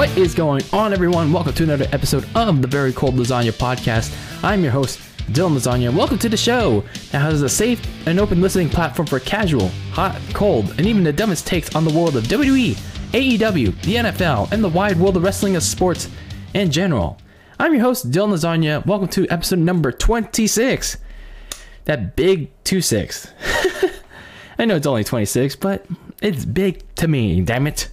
[0.00, 1.30] What is going on, everyone?
[1.30, 4.16] Welcome to another episode of the Very Cold Lasagna Podcast.
[4.42, 4.98] I'm your host,
[5.32, 5.94] Dylan Lasagna.
[5.94, 6.82] Welcome to the show
[7.12, 11.12] that has a safe and open listening platform for casual, hot, cold, and even the
[11.12, 12.76] dumbest takes on the world of WWE,
[13.12, 16.08] AEW, the NFL, and the wide world of wrestling and sports
[16.54, 17.18] in general.
[17.58, 18.86] I'm your host, Dylan Lasagna.
[18.86, 20.96] Welcome to episode number 26.
[21.84, 23.34] That big 2 6.
[24.58, 25.84] I know it's only 26, but
[26.22, 27.90] it's big to me, damn it.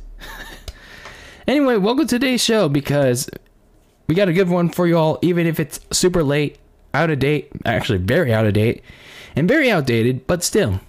[1.48, 3.30] Anyway, welcome to today's show because
[4.08, 6.60] we got a good one for you all, even if it's super late,
[6.94, 8.84] out of date, actually very out of date,
[9.36, 10.80] and very outdated, but still,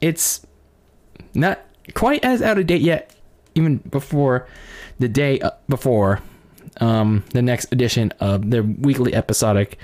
[0.00, 0.46] it's
[1.34, 1.60] not
[1.94, 3.14] quite as out of date yet,
[3.54, 4.46] even before
[4.98, 6.20] the day uh, before
[6.80, 9.78] um, the next edition of their weekly episodic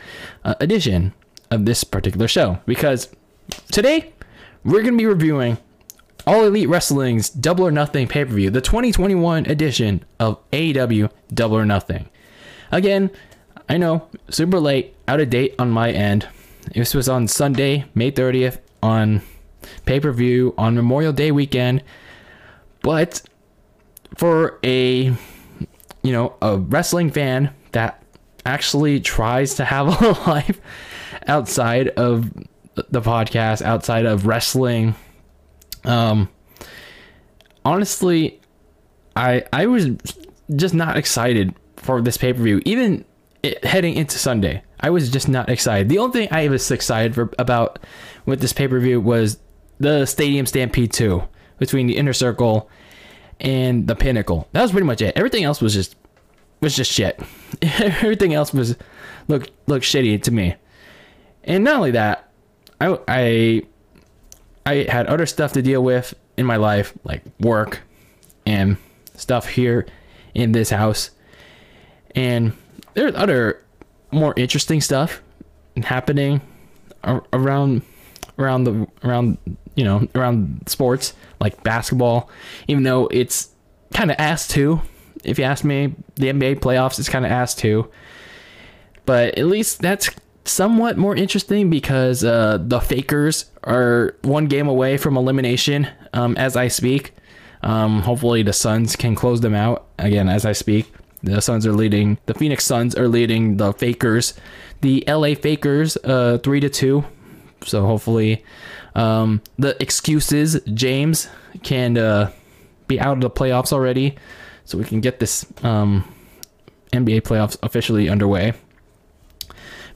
[0.45, 1.13] uh, edition
[1.51, 2.59] of this particular show.
[2.67, 3.09] Because
[3.71, 4.13] today,
[4.65, 5.59] we're going to be reviewing
[6.27, 11.57] All Elite Wrestling's Double or Nothing pay per view, the 2021 edition of AEW Double
[11.57, 12.09] or Nothing.
[12.73, 13.11] Again,
[13.69, 16.27] I know, super late, out of date on my end.
[16.75, 19.21] This was on Sunday, May 30th, on
[19.85, 21.83] pay per view on Memorial Day weekend.
[22.83, 23.23] But
[24.17, 25.05] for a
[26.03, 28.03] you know a wrestling fan that
[28.47, 30.61] actually tries to have a life
[31.27, 32.33] outside of
[32.75, 34.95] the podcast, outside of wrestling,
[35.85, 36.29] um,
[37.65, 38.41] honestly,
[39.17, 39.91] I I was
[40.55, 42.61] just not excited for this pay per view.
[42.65, 43.05] Even
[43.43, 45.89] it, heading into Sunday, I was just not excited.
[45.89, 47.79] The only thing I was excited for about
[48.27, 49.39] with this pay per view was
[49.79, 51.23] the Stadium Stampede two
[51.59, 52.69] between the Inner Circle
[53.41, 54.49] and the Pinnacle.
[54.53, 55.17] That was pretty much it.
[55.17, 55.97] Everything else was just
[56.61, 57.21] was just shit.
[57.63, 58.77] Everything else was
[59.29, 60.57] looked looked shitty to me.
[61.45, 62.31] And not only that,
[62.81, 63.63] I I
[64.67, 67.81] I had other stuff to deal with in my life, like work
[68.47, 68.77] and
[69.17, 69.87] stuff here
[70.35, 71.11] in this house.
[72.15, 72.53] And
[72.95, 73.63] there's other
[74.11, 75.21] more interesting stuff
[75.83, 76.41] happening
[77.33, 77.83] around
[78.39, 79.39] around the around
[79.75, 82.31] you know around sports like basketball
[82.69, 83.51] even though it's
[83.93, 84.81] kind of asked to
[85.25, 87.89] if you ask me the nba playoffs is kind of asked to
[89.05, 90.11] but at least that's
[90.45, 96.57] somewhat more interesting because uh, the fakers are one game away from elimination um, as
[96.57, 97.15] i speak.
[97.63, 99.87] Um, hopefully the suns can close them out.
[99.99, 100.93] Again as i speak
[101.25, 104.35] the suns are leading the phoenix suns are leading the fakers.
[104.83, 107.05] The la fakers uh, three to two.
[107.65, 108.45] So hopefully,
[108.95, 111.29] um, the excuses James
[111.63, 112.31] can uh,
[112.87, 114.17] be out of the playoffs already,
[114.67, 116.05] so we can get this um,
[116.93, 118.53] NBA playoffs officially underway.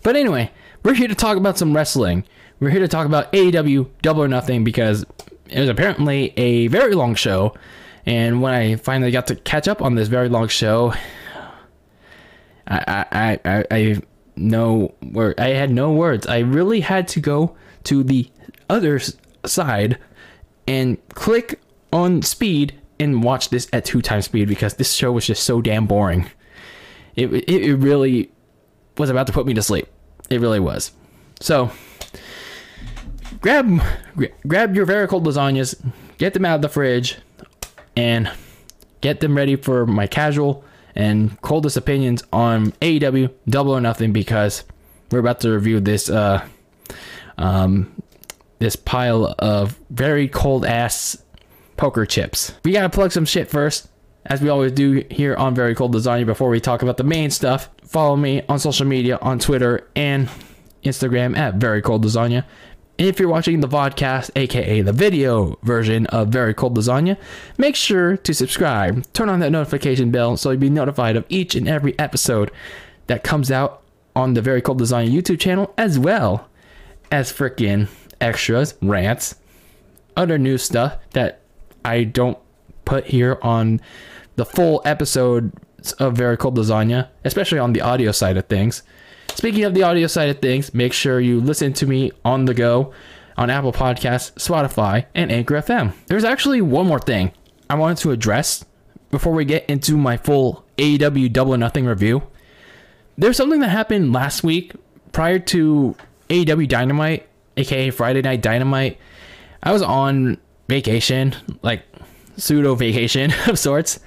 [0.03, 0.51] But anyway,
[0.83, 2.25] we're here to talk about some wrestling.
[2.61, 5.05] We're here to talk about AEW Double or Nothing because
[5.49, 7.55] it was apparently a very long show,
[8.07, 10.93] and when I finally got to catch up on this very long show,
[12.67, 14.03] I I I, I
[14.37, 15.39] no word.
[15.39, 16.27] I had no words.
[16.27, 18.31] I really had to go to the
[18.69, 19.01] other
[19.45, 19.99] side
[20.67, 21.61] and click
[21.93, 25.61] on speed and watch this at two times speed because this show was just so
[25.63, 26.31] damn boring.
[27.17, 28.31] It, it, it really
[28.99, 29.87] was about to put me to sleep.
[30.31, 30.93] It really was.
[31.41, 31.71] So
[33.41, 33.81] grab
[34.47, 35.75] grab your very cold lasagnas,
[36.19, 37.17] get them out of the fridge,
[37.97, 38.31] and
[39.01, 40.65] get them ready for my casual
[40.95, 44.65] and coldest opinions on AEW Double or Nothing because
[45.11, 46.45] we're about to review this uh
[47.39, 47.95] um
[48.59, 51.17] this pile of very cold ass
[51.77, 52.53] poker chips.
[52.65, 53.89] We gotta plug some shit first,
[54.27, 57.31] as we always do here on Very Cold Lasagna before we talk about the main
[57.31, 57.71] stuff.
[57.89, 60.29] Follow me on social media on Twitter and
[60.85, 62.45] Instagram at Very Cold Lasagna.
[62.99, 67.17] If you're watching the vodcast, aka the video version of Very Cold Lasagna,
[67.57, 69.11] make sure to subscribe.
[69.15, 72.51] Turn on that notification bell so you'll be notified of each and every episode
[73.07, 73.83] that comes out
[74.15, 76.47] on the Very Cold Lasagna YouTube channel, as well
[77.11, 77.89] as freaking
[78.21, 79.37] extras, rants,
[80.15, 81.41] other new stuff that
[81.87, 82.37] I don't
[82.85, 83.81] put here on
[84.37, 85.53] the full episode
[85.99, 88.83] of Very Cold Lasagna, especially on the audio side of things.
[89.35, 92.55] Speaking of the audio side of things, make sure you listen to me on the
[92.55, 92.93] go
[93.37, 95.93] on Apple Podcasts, Spotify, and Anchor FM.
[96.07, 97.33] There's actually one more thing
[97.71, 98.65] I wanted to address
[99.11, 102.23] before we get into my full AEW Double Nothing review.
[103.17, 104.73] There's something that happened last week
[105.13, 105.95] prior to
[106.29, 108.99] AEW Dynamite, aka Friday Night Dynamite.
[109.63, 110.39] I was on
[110.69, 111.83] vacation, like
[112.37, 114.01] pseudo vacation of sorts.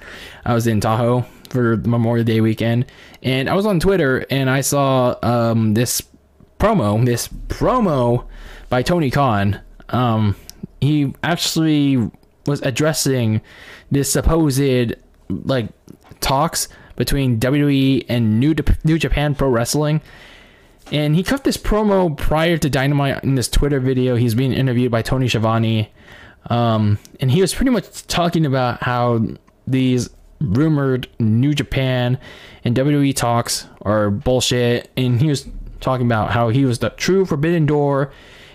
[0.44, 2.86] I was in Tahoe for Memorial Day weekend,
[3.22, 6.02] and I was on Twitter and I saw um, this
[6.58, 8.26] promo, this promo
[8.68, 9.60] by Tony Khan.
[9.90, 10.36] Um,
[10.80, 12.10] he actually
[12.46, 13.40] was addressing
[13.90, 14.94] this supposed
[15.28, 15.68] like
[16.20, 18.54] talks between WWE and New
[18.84, 20.00] New Japan Pro Wrestling.
[20.90, 24.16] And he cut this promo prior to Dynamite in this Twitter video.
[24.16, 25.90] He's being interviewed by Tony Schiavone.
[26.46, 29.24] Um, and he was pretty much talking about how
[29.66, 30.10] these
[30.42, 32.18] rumored New Japan
[32.64, 34.90] and WWE talks are bullshit.
[34.96, 35.46] And he was
[35.80, 38.12] talking about how he was the true Forbidden Door.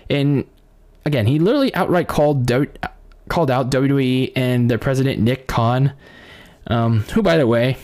[0.10, 0.46] And
[1.06, 2.52] again, he literally outright called
[3.30, 5.94] called out WWE and their president Nick Khan,
[6.68, 7.78] um, who, by the way,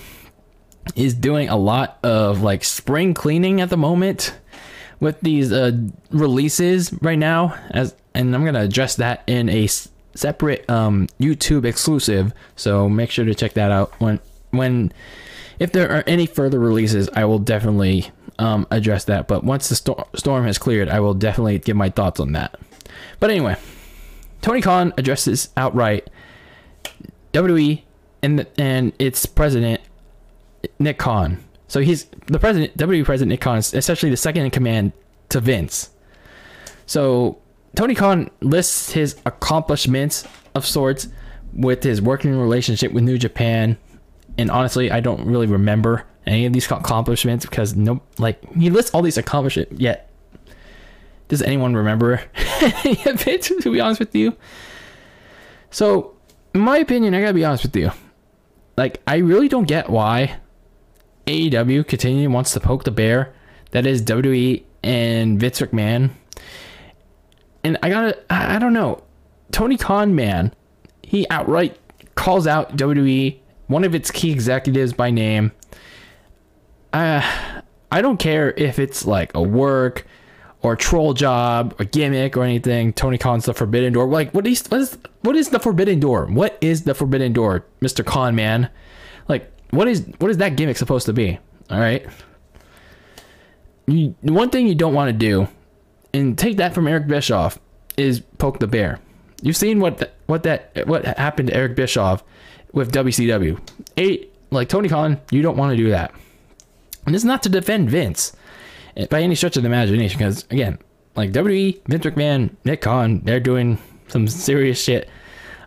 [0.96, 4.38] is doing a lot of like spring cleaning at the moment
[5.00, 5.72] with these uh,
[6.12, 7.56] releases right now.
[7.72, 9.68] As and I'm gonna address that in a
[10.16, 12.34] separate um, YouTube exclusive.
[12.56, 14.20] So make sure to check that out when
[14.52, 14.94] when
[15.60, 19.28] if there are any further releases, I will definitely um, address that.
[19.28, 22.60] But once the sto- storm has cleared, I will definitely give my thoughts on that.
[23.20, 23.56] But anyway,
[24.42, 26.10] Tony Khan addresses outright
[27.34, 27.82] WWE
[28.22, 29.82] and the, and its president
[30.80, 31.44] Nick Khan.
[31.68, 34.92] So he's the president, WWE president Nick Khan is essentially the second in command
[35.30, 35.90] to Vince.
[36.86, 37.40] So
[37.76, 40.26] Tony Khan lists his accomplishments
[40.56, 41.08] of sorts
[41.54, 43.78] with his working relationship with New Japan,
[44.38, 48.92] and honestly, I don't really remember any of these accomplishments because no, like he lists
[48.92, 49.74] all these accomplishments.
[49.80, 50.10] Yet,
[51.28, 52.22] does anyone remember
[52.62, 53.42] any of it?
[53.44, 54.36] To be honest with you,
[55.72, 56.16] so
[56.54, 57.92] in my opinion, I gotta be honest with you.
[58.78, 60.38] Like, I really don't get why
[61.28, 63.34] AEW continually wants to poke the bear
[63.72, 66.12] that is WWE and Vince McMahon.
[67.64, 69.04] And I gotta, I don't know.
[69.52, 70.54] Tony Khan, man,
[71.02, 71.78] he outright
[72.16, 75.52] calls out WWE, one of its key executives by name.
[76.92, 77.22] Uh,
[77.92, 80.06] I don't care if it's like a work
[80.62, 82.94] or a troll job or gimmick or anything.
[82.94, 84.08] Tony Khan's the Forbidden Door.
[84.08, 86.28] Like, what is what is what is the Forbidden Door?
[86.28, 88.70] What is the Forbidden Door, Mister Khan, man?
[89.28, 91.40] Like, what is what is that gimmick supposed to be?
[91.70, 92.06] All right.
[93.86, 95.48] You, one thing you don't want to do,
[96.14, 97.60] and take that from Eric Bischoff,
[97.98, 99.00] is poke the bear.
[99.42, 102.24] You've seen what the, what that what happened to Eric Bischoff
[102.72, 103.60] with WCW.
[103.98, 106.14] Eight like Tony Khan, you don't want to do that.
[107.06, 108.36] And it's not to defend Vince
[108.96, 110.80] eh, by any stretch of the imagination, because again,
[111.16, 113.78] like WWE, Vince McMahon, Nick Khan, they're doing
[114.08, 115.10] some serious shit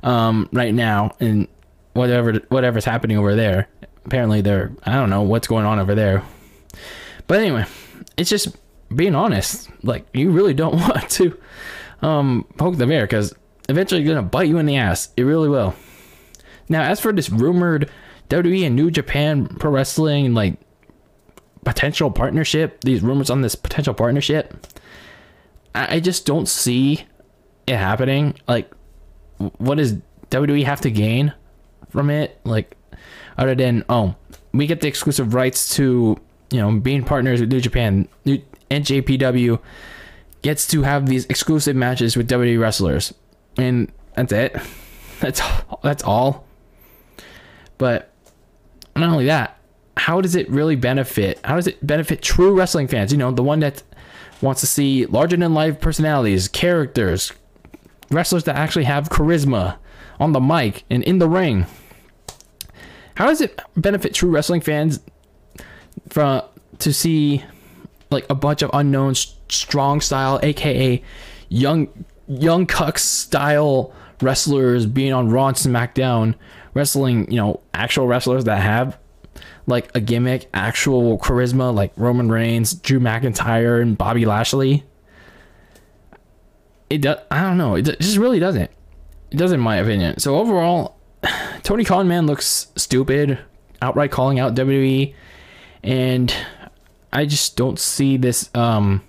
[0.02, 1.48] um, right now, and
[1.92, 3.68] whatever whatever's happening over there
[4.06, 6.22] apparently they're I don't know what's going on over there.
[7.26, 7.66] But anyway,
[8.16, 8.56] it's just
[8.94, 9.70] being honest.
[9.82, 11.38] Like you really don't want to
[12.02, 13.34] um, poke the bear because
[13.68, 15.10] eventually you're gonna bite you in the ass.
[15.16, 15.74] It really will.
[16.68, 17.90] Now, as for this rumored
[18.28, 20.58] WWE and New Japan Pro Wrestling like
[21.64, 24.66] potential partnership, these rumors on this potential partnership,
[25.74, 27.04] I, I just don't see
[27.66, 28.34] it happening.
[28.48, 28.72] Like,
[29.58, 29.94] what does
[30.30, 31.32] WWE have to gain
[31.90, 32.40] from it?
[32.44, 32.76] Like,
[33.38, 34.14] other than oh,
[34.52, 36.18] we get the exclusive rights to
[36.50, 38.08] you know being partners with New Japan.
[38.24, 39.60] New NJPW
[40.42, 43.14] gets to have these exclusive matches with WWE wrestlers,
[43.56, 44.56] and that's it.
[45.18, 45.40] That's
[45.82, 46.44] that's all.
[47.78, 48.12] But
[48.94, 49.58] not only that,
[49.96, 51.40] how does it really benefit?
[51.42, 53.12] How does it benefit true wrestling fans?
[53.12, 53.82] You know, the one that
[54.42, 57.32] wants to see larger than life personalities, characters,
[58.10, 59.78] wrestlers that actually have charisma
[60.20, 61.66] on the mic and in the ring.
[63.14, 65.00] How does it benefit true wrestling fans
[66.10, 66.42] from
[66.78, 67.42] to see
[68.10, 71.02] like a bunch of unknown strong style, aka
[71.48, 71.88] young
[72.28, 76.34] young cucks style wrestlers being on Raw and SmackDown,
[76.74, 78.98] wrestling you know actual wrestlers that have
[79.66, 84.84] like a gimmick, actual charisma, like Roman Reigns, Drew McIntyre, and Bobby Lashley.
[86.88, 87.18] It does.
[87.30, 87.74] I don't know.
[87.74, 88.70] It just really doesn't.
[89.30, 90.18] It doesn't, in my opinion.
[90.20, 90.96] So overall,
[91.62, 93.38] Tony Khan man looks stupid,
[93.82, 95.14] outright calling out WWE,
[95.82, 96.34] and
[97.16, 99.02] I just don't see this um,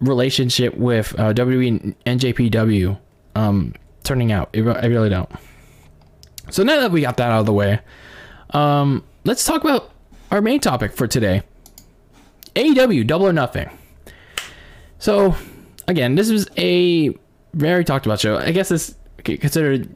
[0.00, 2.98] relationship with uh, WWE and NJPW
[3.34, 4.48] um, turning out.
[4.54, 5.28] I really don't.
[6.48, 7.80] So now that we got that out of the way,
[8.50, 9.90] um, let's talk about
[10.30, 11.42] our main topic for today.
[12.54, 13.68] AEW Double or Nothing.
[14.98, 15.36] So
[15.86, 17.14] again, this is a
[17.52, 18.38] very talked about show.
[18.38, 18.94] I guess it's
[19.24, 19.94] considered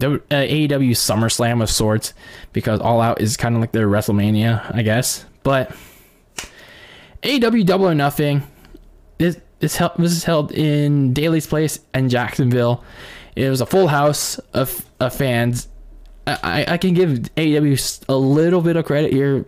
[0.00, 2.14] w, uh, AEW SummerSlam of sorts
[2.52, 5.24] because All Out is kind of like their WrestleMania, I guess.
[5.44, 5.72] But
[7.22, 8.42] AEW Double or Nothing
[9.20, 12.82] this this, held, this is held in Daily's Place in Jacksonville.
[13.36, 15.68] It was a full house of, of fans.
[16.26, 19.44] I, I can give AEW a little bit of credit here.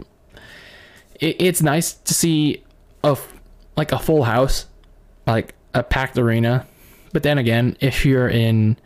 [1.18, 2.62] It, it's nice to see
[3.02, 3.16] a
[3.76, 4.66] like a full house,
[5.26, 6.66] like a packed arena.
[7.14, 8.76] But then again, if you're in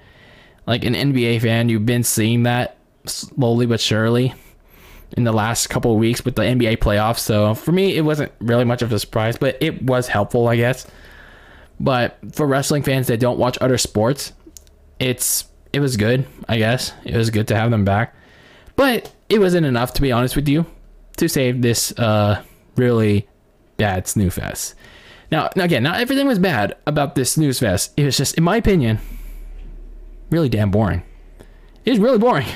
[0.66, 4.35] like an NBA fan, you've been seeing that slowly but surely
[5.16, 7.20] in the last couple of weeks with the NBA playoffs.
[7.20, 10.56] So for me, it wasn't really much of a surprise, but it was helpful, I
[10.56, 10.86] guess.
[11.78, 14.32] But for wrestling fans that don't watch other sports,
[14.98, 16.92] it's it was good, I guess.
[17.04, 18.14] It was good to have them back.
[18.76, 20.66] But it wasn't enough to be honest with you
[21.18, 22.42] to save this uh
[22.76, 23.28] really
[23.76, 24.75] bad snooze fest.
[25.30, 27.92] Now, again, not everything was bad about this snooze fest.
[27.96, 29.00] It was just, in my opinion,
[30.30, 31.02] really damn boring.
[31.84, 32.46] It was really boring.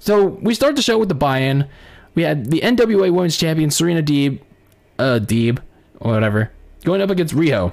[0.00, 1.68] So we start the show with the buy-in.
[2.14, 4.40] We had the NWA Women's Champion Serena Deeb,
[4.98, 5.60] uh, Deeb,
[6.00, 6.50] or whatever,
[6.84, 7.72] going up against Riho.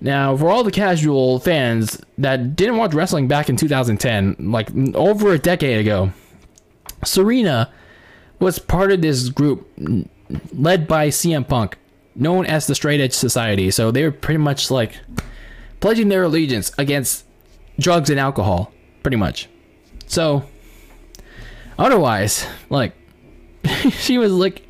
[0.00, 5.32] Now, for all the casual fans that didn't watch wrestling back in 2010, like over
[5.32, 6.12] a decade ago,
[7.04, 7.70] Serena
[8.38, 9.68] was part of this group
[10.52, 11.76] led by CM Punk,
[12.14, 13.70] known as the Straight Edge Society.
[13.70, 14.98] So they were pretty much like
[15.80, 17.24] pledging their allegiance against
[17.78, 18.72] drugs and alcohol,
[19.02, 19.48] pretty much.
[20.06, 20.44] So,
[21.82, 22.94] otherwise, like,
[23.90, 24.68] she was like,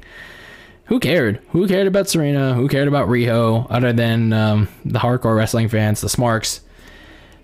[0.87, 1.40] who cared?
[1.50, 2.54] Who cared about Serena?
[2.54, 6.61] Who cared about Riho other than um, the hardcore wrestling fans, the Smarks?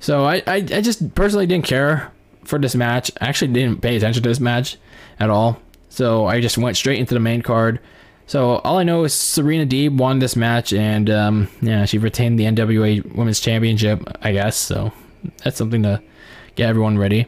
[0.00, 2.12] So I, I, I just personally didn't care
[2.44, 3.10] for this match.
[3.20, 4.76] I actually didn't pay attention to this match
[5.20, 5.60] at all.
[5.88, 7.80] So I just went straight into the main card.
[8.26, 12.38] So all I know is Serena Deeb won this match, and um, yeah, she retained
[12.38, 14.56] the NWA Women's Championship, I guess.
[14.56, 14.92] So
[15.42, 16.02] that's something to
[16.54, 17.26] get everyone ready.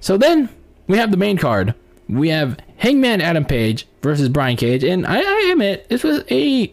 [0.00, 0.48] So then
[0.86, 1.74] we have the main card.
[2.08, 6.72] We have Hangman Adam Page versus Brian Cage, and I, I admit this was a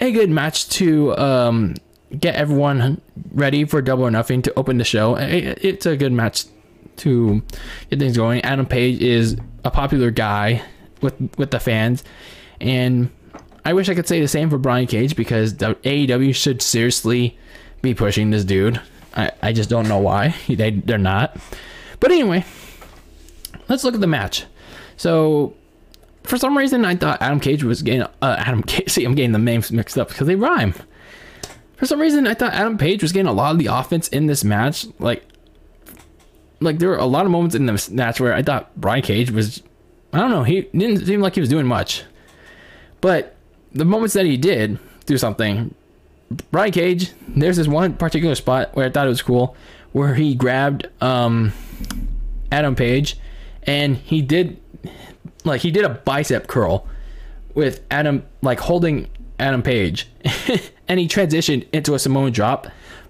[0.00, 1.74] a good match to um,
[2.18, 3.00] get everyone
[3.32, 5.16] ready for Double or Nothing to open the show.
[5.16, 6.44] It's a good match
[6.98, 7.42] to
[7.90, 8.42] get things going.
[8.42, 10.62] Adam Page is a popular guy
[11.00, 12.02] with with the fans
[12.62, 13.10] and
[13.64, 17.36] I wish I could say the same for Brian Cage because the AEW should seriously
[17.82, 18.80] be pushing this dude.
[19.14, 20.34] I, I just don't know why.
[20.48, 21.36] They, they're not.
[22.00, 22.44] But anyway,
[23.72, 24.44] let's look at the match.
[24.96, 25.54] So,
[26.22, 28.02] for some reason, I thought Adam Cage was getting.
[28.02, 28.88] Uh, Adam Cage.
[28.90, 30.74] See, I'm getting the names mixed up because they rhyme.
[31.76, 34.26] For some reason, I thought Adam Page was getting a lot of the offense in
[34.26, 34.86] this match.
[35.00, 35.24] Like,
[36.60, 39.30] like there were a lot of moments in this match where I thought Brian Cage
[39.30, 39.62] was.
[40.12, 40.44] I don't know.
[40.44, 42.04] He didn't seem like he was doing much.
[43.00, 43.34] But
[43.72, 45.74] the moments that he did do something,
[46.50, 49.56] Brian Cage, there's this one particular spot where I thought it was cool,
[49.92, 51.52] where he grabbed um,
[52.52, 53.16] Adam Page,
[53.64, 54.60] and he did
[55.44, 56.86] like he did a bicep curl
[57.54, 60.08] with Adam like holding Adam Page,
[60.88, 62.68] and he transitioned into a Samoan drop,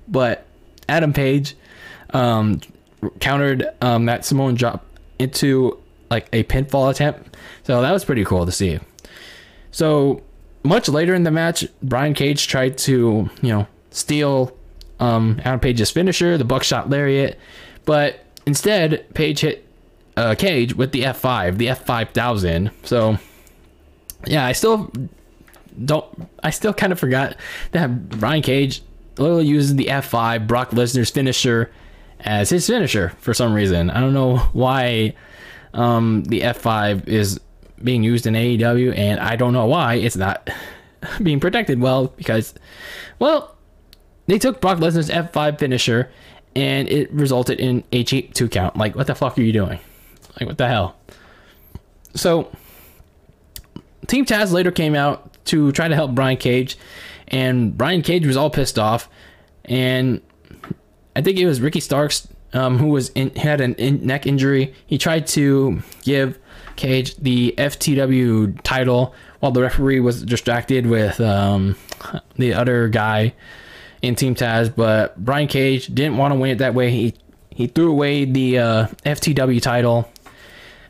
[0.08, 0.46] but
[0.88, 1.56] Adam Page
[2.10, 2.60] um,
[3.20, 4.84] countered um, that Samoan drop
[5.18, 5.78] into
[6.10, 7.36] like a pinfall attempt.
[7.64, 8.78] So that was pretty cool to see.
[9.70, 10.22] So
[10.62, 14.56] much later in the match, Brian Cage tried to, you know, steal
[15.00, 17.38] um, Adam Page's finisher, the buckshot lariat,
[17.84, 19.66] but instead Page hit
[20.16, 22.70] uh, Cage with the F5, the F5000.
[22.84, 23.18] So
[24.26, 24.90] yeah, I still
[25.84, 26.28] don't.
[26.42, 27.36] I still kind of forgot
[27.72, 28.82] that Brian Cage
[29.18, 31.70] literally uses the F5, Brock Lesnar's finisher,
[32.20, 33.90] as his finisher for some reason.
[33.90, 35.14] I don't know why
[35.74, 37.40] um, the F5 is
[37.82, 40.48] being used in AEW, and I don't know why it's not
[41.22, 42.54] being protected well because,
[43.18, 43.56] well,
[44.26, 46.10] they took Brock Lesnar's F5 finisher
[46.54, 48.76] and it resulted in a cheap two count.
[48.76, 49.80] Like, what the fuck are you doing?
[50.38, 50.96] Like, what the hell?
[52.14, 52.50] So,
[54.06, 56.76] Team Taz later came out to try to help Brian Cage,
[57.28, 59.08] and Brian Cage was all pissed off,
[59.64, 60.20] and
[61.14, 64.74] I think it was Ricky Starks um, who was in, had a in neck injury.
[64.86, 66.38] He tried to give
[66.76, 71.76] Cage the FTW title while the referee was distracted with um,
[72.36, 73.34] the other guy
[74.00, 74.74] in Team Taz.
[74.74, 76.90] But Brian Cage didn't want to win it that way.
[76.90, 77.14] He
[77.50, 80.08] he threw away the uh, FTW title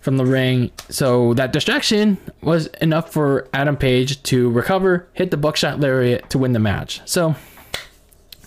[0.03, 0.71] from the ring.
[0.89, 6.39] So that distraction was enough for Adam Page to recover, hit the buckshot lariat to
[6.39, 7.01] win the match.
[7.05, 7.37] So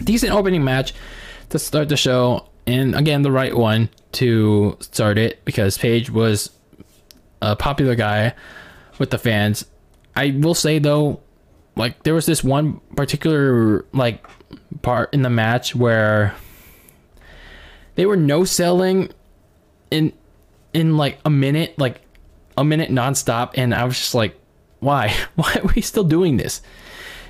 [0.04, 0.94] decent opening match
[1.50, 2.50] to start the show.
[2.68, 6.52] And again, the right one to start it because Page was
[7.42, 8.34] a popular guy
[9.00, 9.66] with the fans.
[10.14, 11.22] I will say though,
[11.78, 14.26] like there was this one particular like
[14.82, 16.36] part in the match where
[17.96, 19.10] they were no selling
[19.90, 20.12] in
[20.75, 22.01] in like a minute, like
[22.58, 24.38] a minute nonstop, and I was just like,
[24.79, 25.15] why?
[25.36, 26.62] Why are we still doing this?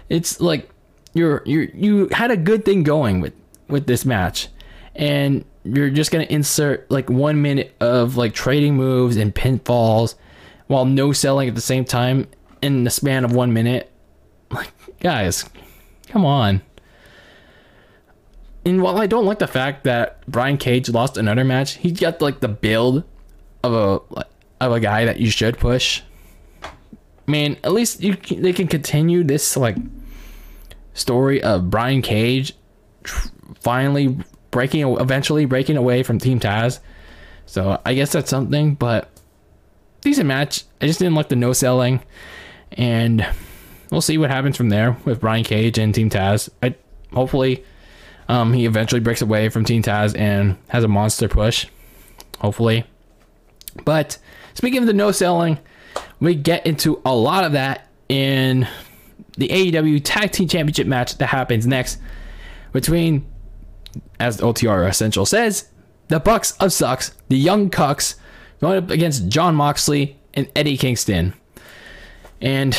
[0.10, 0.68] It's like
[1.14, 3.34] you're you you had a good thing going with
[3.70, 4.50] with this match,
[4.96, 10.16] and you're just gonna insert like one minute of like trading moves and pinfalls
[10.68, 12.28] while no selling at the same time
[12.64, 13.92] in the span of one minute.
[14.50, 15.48] Like, guys,
[16.08, 16.62] come on.
[18.66, 22.22] And while I don't like the fact that Brian Cage lost another match, he got
[22.22, 23.04] like the build
[23.66, 24.26] of a
[24.62, 26.02] of a guy that you should push.
[26.64, 29.78] I mean, at least you they can continue this like
[30.94, 32.54] story of Brian Cage
[33.04, 33.30] tr-
[33.60, 34.18] finally
[34.52, 36.80] breaking eventually breaking away from Team Taz.
[37.46, 39.10] So I guess that's something, but
[40.02, 40.64] decent match.
[40.82, 42.02] I just didn't like the no selling,
[42.72, 43.26] and
[43.92, 46.50] we'll see what happens from there with Brian Cage and Team Taz.
[46.62, 46.76] I
[47.14, 47.64] hopefully
[48.28, 51.68] um, he eventually breaks away from Team Taz and has a monster push.
[52.40, 52.86] Hopefully,
[53.84, 54.18] but
[54.54, 55.60] speaking of the no selling,
[56.20, 58.68] we get into a lot of that in
[59.38, 62.00] the AEW Tag Team Championship match that happens next
[62.72, 63.26] between,
[64.20, 65.70] as OTR Essential says,
[66.08, 68.16] the Bucks of Sucks, the Young Cucks,
[68.62, 71.34] going up against Jon Moxley and Eddie Kingston.
[72.42, 72.78] And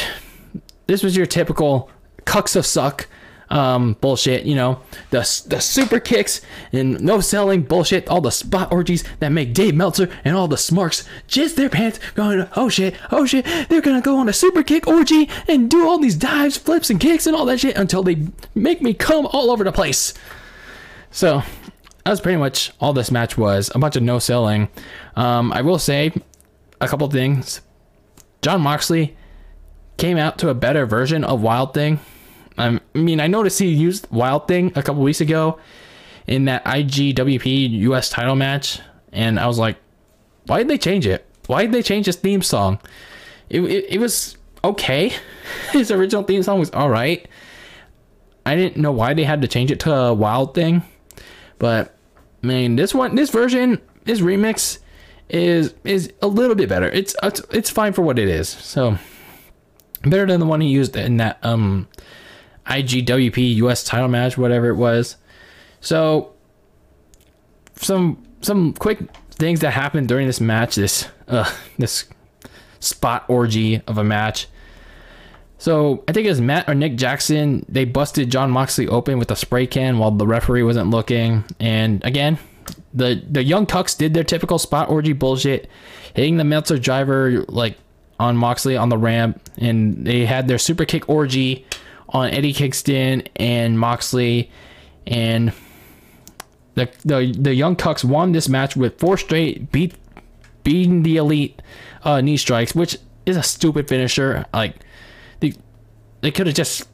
[0.87, 1.91] this was your typical
[2.25, 3.09] Cucks of Suck
[3.51, 6.41] um, bullshit, you know, the, the super kicks
[6.73, 10.57] and no selling bullshit, all the spot orgies that make Dave Meltzer and all the
[10.57, 14.63] smarks jizz their pants going, oh shit, oh shit, they're gonna go on a super
[14.63, 18.03] kick orgy and do all these dives, flips, and kicks and all that shit until
[18.03, 20.15] they make me come all over the place.
[21.11, 21.43] So,
[22.05, 24.69] that was pretty much all this match was a bunch of no selling.
[25.17, 26.13] Um, I will say
[26.81, 27.63] a couple things.
[28.43, 29.17] Jon Moxley
[29.97, 31.99] came out to a better version of Wild Thing
[32.59, 35.59] I mean, I noticed he used Wild Thing a couple weeks ago
[36.27, 38.81] in that IWGP US title match,
[39.13, 39.77] and I was like,
[40.47, 41.27] why did they change it?
[41.47, 42.81] Why did they change his theme song?
[43.49, 45.13] It, it, it was okay.
[45.71, 47.29] His original theme song was all right.
[48.45, 50.83] I didn't know why they had to change it to a Wild Thing,
[51.59, 51.97] but
[52.43, 54.79] I mean, this one, this version, this remix
[55.29, 56.89] is is a little bit better.
[56.89, 58.49] It's it's, it's fine for what it is.
[58.49, 58.99] So
[60.03, 61.89] better than the one he used in that um
[62.69, 65.17] IWGP US title match, whatever it was.
[65.81, 66.33] So
[67.77, 72.07] some some quick things that happened during this match, this uh this
[72.81, 74.49] spot orgy of a match.
[75.59, 77.65] So I think it was Matt or Nick Jackson.
[77.69, 81.45] They busted Jon Moxley open with a spray can while the referee wasn't looking.
[81.59, 82.39] And again,
[82.93, 85.69] the the Young Cucks did their typical spot orgy bullshit,
[86.15, 87.79] hitting the Meltzer driver like
[88.19, 91.67] on Moxley on the ramp, and they had their super kick orgy
[92.09, 94.51] on Eddie Kingston and Moxley,
[95.07, 95.53] and
[96.75, 99.95] the the the Young Cucks won this match with four straight beat
[100.63, 101.61] beating the Elite
[102.03, 104.47] uh, knee strikes, which is a stupid finisher.
[104.53, 104.77] Like
[105.41, 105.55] they
[106.21, 106.89] they could have just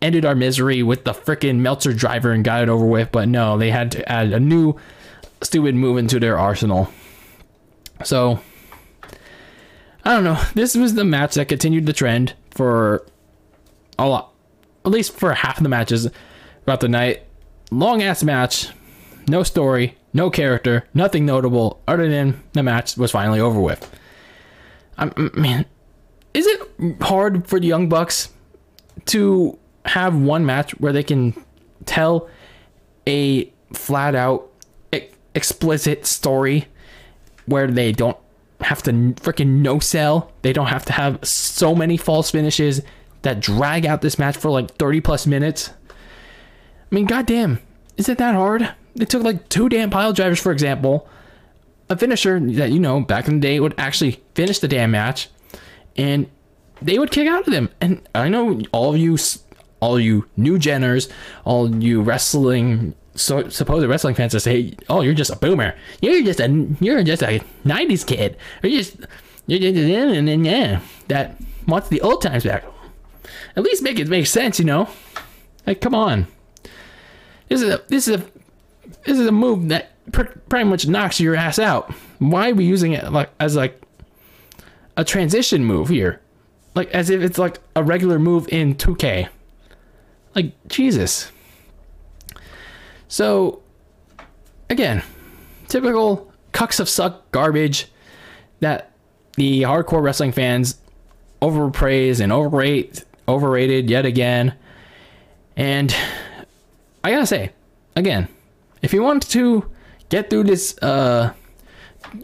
[0.00, 3.56] ended our misery with the freaking Meltzer driver and got it over with, but no,
[3.56, 4.76] they had to add a new
[5.42, 6.92] stupid move into their arsenal.
[8.04, 8.40] So
[10.04, 10.42] I don't know.
[10.54, 13.06] This was the match that continued the trend for
[13.98, 14.31] a lot
[14.84, 16.08] at least for half of the matches
[16.64, 17.24] throughout the night.
[17.70, 18.68] Long ass match,
[19.28, 23.90] no story, no character, nothing notable other than the match was finally over with.
[24.98, 25.64] I mean,
[26.34, 28.28] is it hard for the Young Bucks
[29.06, 31.34] to have one match where they can
[31.86, 32.28] tell
[33.06, 34.48] a flat out
[35.34, 36.66] explicit story
[37.46, 38.16] where they don't
[38.60, 40.32] have to freaking no sell.
[40.42, 42.82] They don't have to have so many false finishes
[43.22, 45.70] that drag out this match for like 30 plus minutes.
[45.90, 47.60] I mean, goddamn,
[47.96, 48.74] is it that hard?
[48.94, 51.08] It took like two damn pile drivers, for example,
[51.88, 55.28] a finisher that you know back in the day would actually finish the damn match,
[55.96, 56.28] and
[56.80, 57.70] they would kick out of them.
[57.80, 59.16] And I know all of you,
[59.80, 61.10] all you new Jenners,
[61.44, 65.74] all you wrestling so supposed wrestling fans say, "Oh, you're just a boomer.
[66.00, 66.48] You're just a
[66.80, 68.36] you're just a '90s kid.
[68.62, 68.96] You're just
[69.46, 72.64] you're just and then yeah, that wants the old times back."
[73.56, 74.88] At least make it make sense, you know.
[75.66, 76.26] Like, come on.
[77.48, 78.24] This is a this is a
[79.04, 81.92] this is a move that pr- pretty much knocks your ass out.
[82.18, 83.80] Why are we using it like as like
[84.96, 86.20] a transition move here?
[86.74, 89.28] Like as if it's like a regular move in 2K.
[90.34, 91.30] Like Jesus.
[93.08, 93.62] So
[94.70, 95.02] again,
[95.68, 97.88] typical cucks of suck garbage
[98.60, 98.92] that
[99.36, 100.78] the hardcore wrestling fans
[101.42, 104.54] overpraise and overrate overrated yet again.
[105.56, 105.94] And
[107.04, 107.52] I gotta say,
[107.96, 108.28] again,
[108.80, 109.70] if you want to
[110.08, 111.32] get through this uh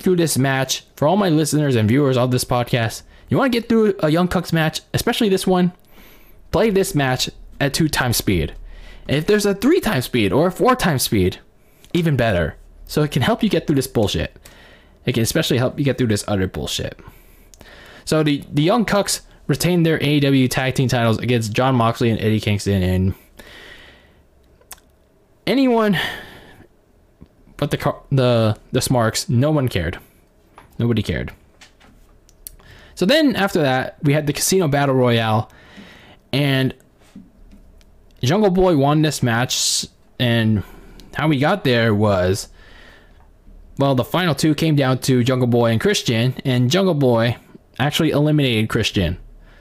[0.01, 3.59] through this match, for all my listeners and viewers of this podcast, you want to
[3.59, 5.73] get through a Young Cucks match, especially this one,
[6.51, 7.31] play this match
[7.61, 8.55] at two times speed.
[9.07, 11.39] And if there's a three times speed or a four times speed,
[11.93, 12.57] even better.
[12.87, 14.37] So it can help you get through this bullshit.
[15.07, 16.99] It can especially help you get through this other bullshit.
[18.05, 22.21] So the, the Young Cucks retained their AEW tag team titles against Jon Moxley and
[22.21, 23.15] Eddie Kingston and
[25.47, 25.99] anyone
[27.59, 29.99] but the the the Smarks, no one cared.
[30.79, 31.33] Nobody cared.
[32.95, 35.51] So then after that, we had the Casino Battle Royale,
[36.33, 36.75] and
[38.23, 39.87] Jungle Boy won this match.
[40.21, 40.63] And
[41.15, 42.49] how we got there was,
[43.77, 47.37] well, the final two came down to Jungle Boy and Christian, and Jungle Boy
[47.79, 49.19] actually eliminated Christian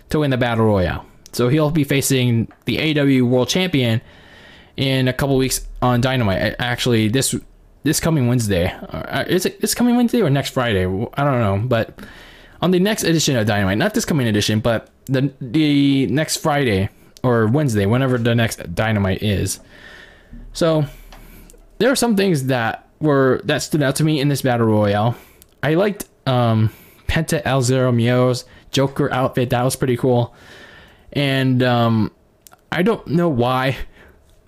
[0.09, 1.05] to win the Battle Royale.
[1.33, 4.01] So he'll be facing the AEW World Champion
[4.75, 6.55] in a couple weeks on Dynamite.
[6.59, 7.35] Actually, this
[7.83, 8.67] this coming Wednesday.
[8.67, 10.85] Uh, is it this coming Wednesday or next Friday?
[10.85, 11.99] I don't know, but
[12.61, 16.89] on the next edition of Dynamite, not this coming edition, but the the next Friday
[17.23, 19.59] or Wednesday, whenever the next Dynamite is.
[20.53, 20.85] So
[21.77, 25.15] there are some things that were that stood out to me in this battle royale.
[25.61, 26.71] I liked um,
[27.07, 29.49] Penta El Zero Miedo's Joker outfit.
[29.49, 30.33] That was pretty cool.
[31.13, 32.11] And um,
[32.71, 33.77] I don't know why.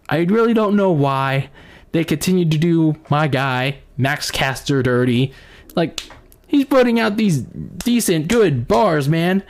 [0.08, 1.49] I really don't know why
[1.91, 5.34] they continued to do my guy Max Caster dirty.
[5.75, 6.01] Like
[6.47, 9.43] he's putting out these decent, good bars, man.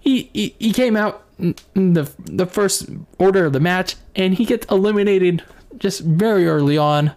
[0.00, 4.44] He he, he came out in the the first order of the match and he
[4.44, 5.44] gets eliminated
[5.78, 7.12] just very early on.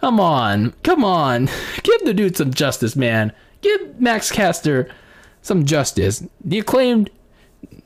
[0.00, 1.46] Come on, come on,
[1.82, 3.32] give the dude some justice, man.
[3.60, 4.88] Give Max Caster
[5.42, 6.24] some justice.
[6.44, 7.10] The acclaimed,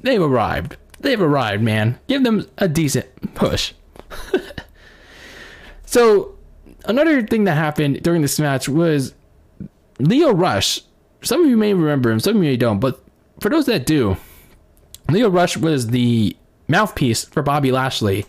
[0.01, 0.77] they've arrived.
[1.01, 1.99] They've arrived, man.
[2.07, 3.73] Give them a decent push.
[5.87, 6.37] so,
[6.85, 9.15] another thing that happened during this match was
[9.99, 10.81] Lio Rush.
[11.23, 13.03] Some of you may remember him, some of you don't, but
[13.41, 14.17] for those that do,
[15.11, 16.37] Lio Rush was the
[16.69, 18.25] mouthpiece for Bobby Lashley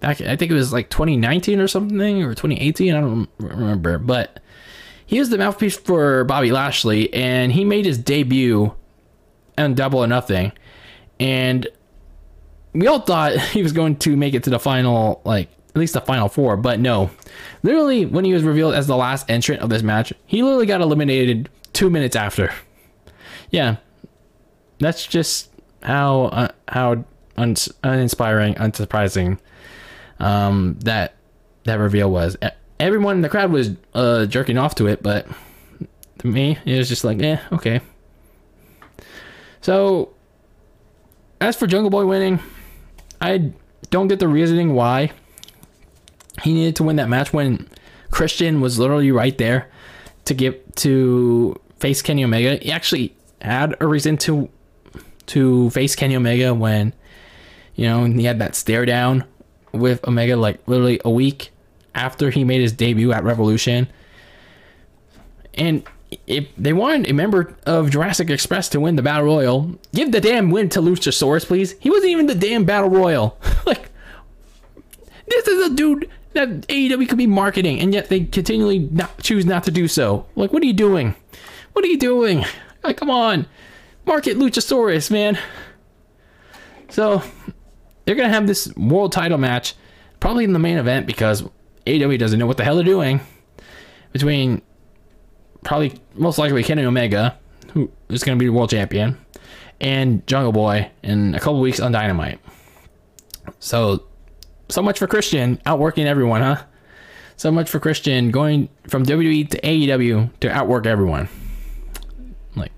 [0.00, 0.20] back.
[0.20, 2.94] I think it was like 2019 or something, or 2018.
[2.94, 4.40] I don't remember, but
[5.08, 8.74] he was the mouthpiece for Bobby Lashley, and he made his debut
[9.56, 10.52] on Double or Nothing,
[11.18, 11.66] and
[12.74, 15.94] we all thought he was going to make it to the final, like at least
[15.94, 17.08] the final four, but no.
[17.62, 20.82] Literally, when he was revealed as the last entrant of this match, he literally got
[20.82, 22.52] eliminated two minutes after.
[23.50, 23.76] Yeah,
[24.78, 25.48] that's just
[25.82, 27.04] how uh, how
[27.38, 29.38] un- uninspiring, unsurprising
[30.18, 31.14] um, that
[31.64, 32.36] that reveal was.
[32.80, 35.26] Everyone in the crowd was uh, jerking off to it, but
[36.18, 37.80] to me, it was just like, eh, okay.
[39.60, 40.10] So,
[41.40, 42.40] as for Jungle Boy winning,
[43.20, 43.52] I
[43.90, 45.10] don't get the reasoning why
[46.42, 47.68] he needed to win that match when
[48.10, 49.68] Christian was literally right there
[50.26, 52.56] to get to face Kenny Omega.
[52.56, 54.48] He actually had a reason to
[55.26, 56.92] to face Kenny Omega when
[57.74, 59.24] you know he had that stare down
[59.72, 61.50] with Omega like literally a week
[61.98, 63.88] after he made his debut at Revolution.
[65.54, 65.82] And
[66.26, 70.20] if they wanted a member of Jurassic Express to win the Battle Royal, give the
[70.20, 71.74] damn win to Luchasaurus, please.
[71.80, 73.38] He wasn't even the damn Battle Royal.
[73.66, 73.90] like,
[75.26, 79.44] this is a dude that AEW could be marketing, and yet they continually not choose
[79.44, 80.26] not to do so.
[80.36, 81.14] Like, what are you doing?
[81.72, 82.44] What are you doing?
[82.84, 83.46] Like, come on,
[84.06, 85.36] market Luchasaurus, man.
[86.90, 87.22] So
[88.04, 89.74] they're gonna have this world title match,
[90.20, 91.44] probably in the main event because
[91.88, 93.20] AEW doesn't know what the hell they're doing.
[94.12, 94.62] Between
[95.64, 97.38] probably most likely Kenny Omega,
[97.72, 99.18] who is gonna be the world champion,
[99.80, 102.40] and Jungle Boy in a couple weeks on Dynamite.
[103.60, 104.04] So,
[104.68, 106.62] so much for Christian outworking everyone, huh?
[107.36, 111.28] So much for Christian going from WWE to AEW to outwork everyone.
[112.56, 112.72] Like,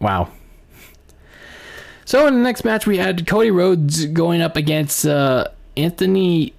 [0.00, 0.30] wow.
[2.06, 6.54] So in the next match, we had Cody Rhodes going up against uh, Anthony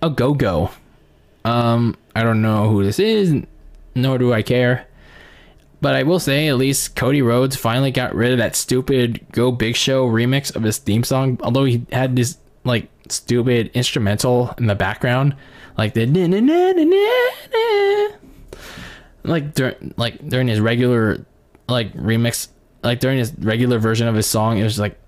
[0.00, 0.72] Ogogo.
[1.44, 3.34] Um, I don't know who this is,
[3.94, 4.86] nor do I care.
[5.80, 9.50] But I will say, at least Cody Rhodes finally got rid of that stupid Go
[9.50, 11.38] Big Show remix of his theme song.
[11.42, 15.34] Although he had this like stupid instrumental in the background,
[15.76, 18.16] like the na na na na na,
[19.24, 21.26] like during like during his regular
[21.68, 22.46] like remix
[22.84, 24.98] like during his regular version of his song, it was like,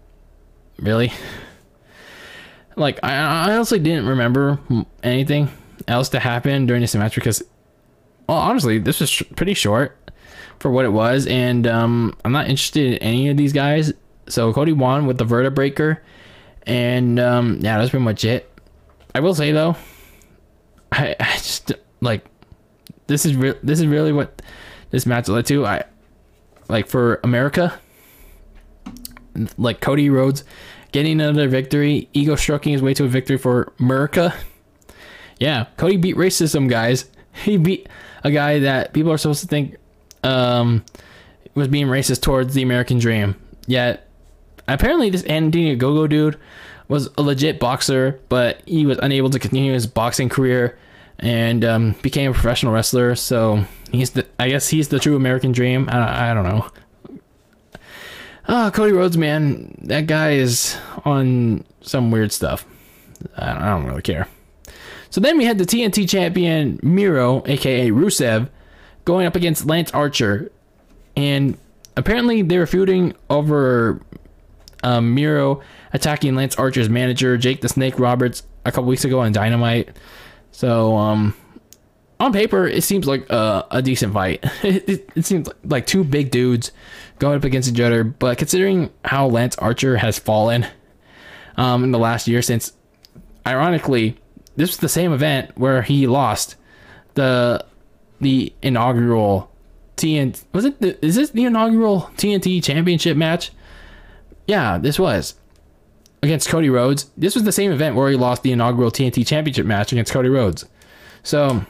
[0.79, 1.13] really?
[2.77, 4.59] Like I, I honestly didn't remember
[5.01, 5.49] anything
[5.89, 7.43] else to happen during this match because,
[8.29, 9.97] well, honestly, this was sh- pretty short
[10.59, 13.93] for what it was, and um, I'm not interested in any of these guys.
[14.29, 15.99] So Cody won with the Vertebreaker,
[16.67, 18.51] and um, yeah, that's pretty much it.
[19.15, 19.77] I will say though,
[20.93, 22.25] I, I just like
[23.07, 23.55] this is real.
[23.63, 24.43] This is really what
[24.91, 25.67] this match led to.
[25.67, 25.85] I
[26.69, 27.79] like for America,
[29.59, 30.45] like Cody Rhodes
[30.93, 34.33] getting another victory, ego stroking his way to a victory for America.
[35.39, 37.07] Yeah, Cody beat racism, guys.
[37.43, 37.89] He beat
[38.23, 39.75] a guy that people are supposed to think
[40.23, 40.85] um,
[41.57, 43.35] was being racist towards the American dream.
[43.67, 44.09] Yet,
[44.69, 46.39] apparently, this Anthony Ogogo dude
[46.87, 50.79] was a legit boxer, but he was unable to continue his boxing career
[51.19, 53.17] and um, became a professional wrestler.
[53.17, 55.89] So He's the I guess he's the true American dream.
[55.89, 56.69] I, I don't know.
[58.47, 62.67] Oh, Cody Rhodes, man, that guy is on some weird stuff.
[63.37, 64.29] I don't, I don't really care.
[65.15, 68.49] So then we had the TNT champion Miro, aka Rusev,
[69.05, 70.51] going up against Lance Archer,
[71.15, 71.57] and
[71.97, 74.01] apparently they were feuding over
[74.83, 79.31] um, Miro attacking Lance Archer's manager Jake the Snake Roberts a couple weeks ago on
[79.31, 79.97] Dynamite.
[80.51, 81.37] So um,
[82.19, 84.45] on paper, it seems like a, decent fight.
[84.65, 86.73] It, it, seems like two big dudes
[87.21, 88.03] going up against each other.
[88.03, 90.67] But considering how Lance Archer has fallen
[91.57, 92.73] um, in the last year, since
[93.47, 94.19] ironically
[94.57, 96.57] this was the same event where he lost
[97.15, 97.65] the
[98.21, 99.51] the inaugural
[99.97, 103.51] TNT was it the, is this the inaugural TNT championship match?
[104.47, 105.35] Yeah, this was
[106.23, 107.11] against Cody Rhodes.
[107.17, 110.29] This was the same event where he lost the inaugural TNT championship match against Cody
[110.29, 110.65] Rhodes.
[111.23, 111.65] So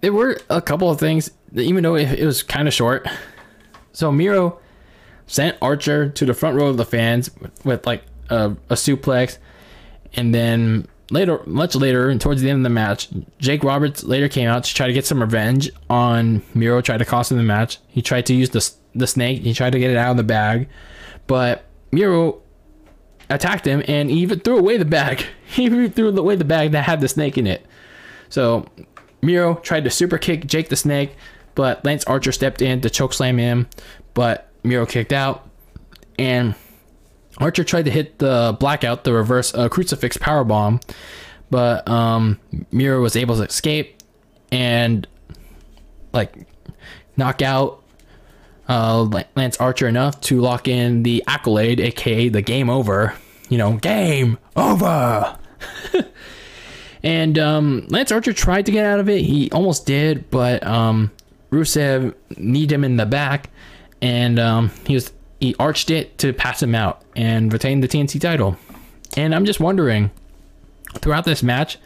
[0.00, 3.06] there were a couple of things, even though it, it was kind of short.
[3.92, 4.58] So Miro
[5.26, 9.38] sent Archer to the front row of the fans with, with like a, a suplex,
[10.14, 14.48] and then later, much later, towards the end of the match, Jake Roberts later came
[14.48, 16.82] out to try to get some revenge on Miro.
[16.82, 17.78] Tried to cost him the match.
[17.86, 19.42] He tried to use the the snake.
[19.42, 20.68] He tried to get it out of the bag,
[21.26, 22.42] but Miro
[23.30, 25.24] attacked him and even threw away the bag.
[25.46, 27.64] He threw away the bag that had the snake in it.
[28.28, 28.66] So
[29.22, 31.14] Miro tried to super kick Jake the Snake,
[31.54, 33.68] but Lance Archer stepped in to chokeslam him,
[34.14, 35.48] but Miro kicked out,
[36.18, 36.56] and
[37.38, 40.80] Archer tried to hit the blackout, the reverse uh, crucifix power bomb,
[41.50, 42.38] but um,
[42.70, 44.02] Miro was able to escape
[44.52, 45.06] and
[46.12, 46.46] like
[47.16, 47.82] knock out
[48.68, 49.02] uh,
[49.36, 53.14] Lance Archer enough to lock in the accolade, aka the game over.
[53.48, 55.36] You know, game over.
[57.02, 59.22] and um, Lance Archer tried to get out of it.
[59.22, 61.12] He almost did, but um,
[61.50, 63.50] Rusev kneed him in the back,
[64.00, 65.12] and um, he was
[65.44, 68.56] he arched it to pass him out and retain the TNT title.
[69.14, 70.10] And I'm just wondering,
[70.94, 71.78] throughout this match,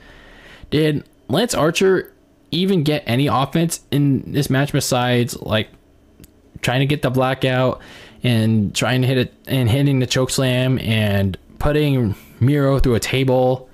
[0.71, 2.13] did Lance Archer
[2.53, 5.69] even get any offense in this match besides like
[6.63, 7.81] trying to get the blackout
[8.23, 13.01] and trying to hit it and hitting the choke slam and putting Miro through a
[13.01, 13.69] table.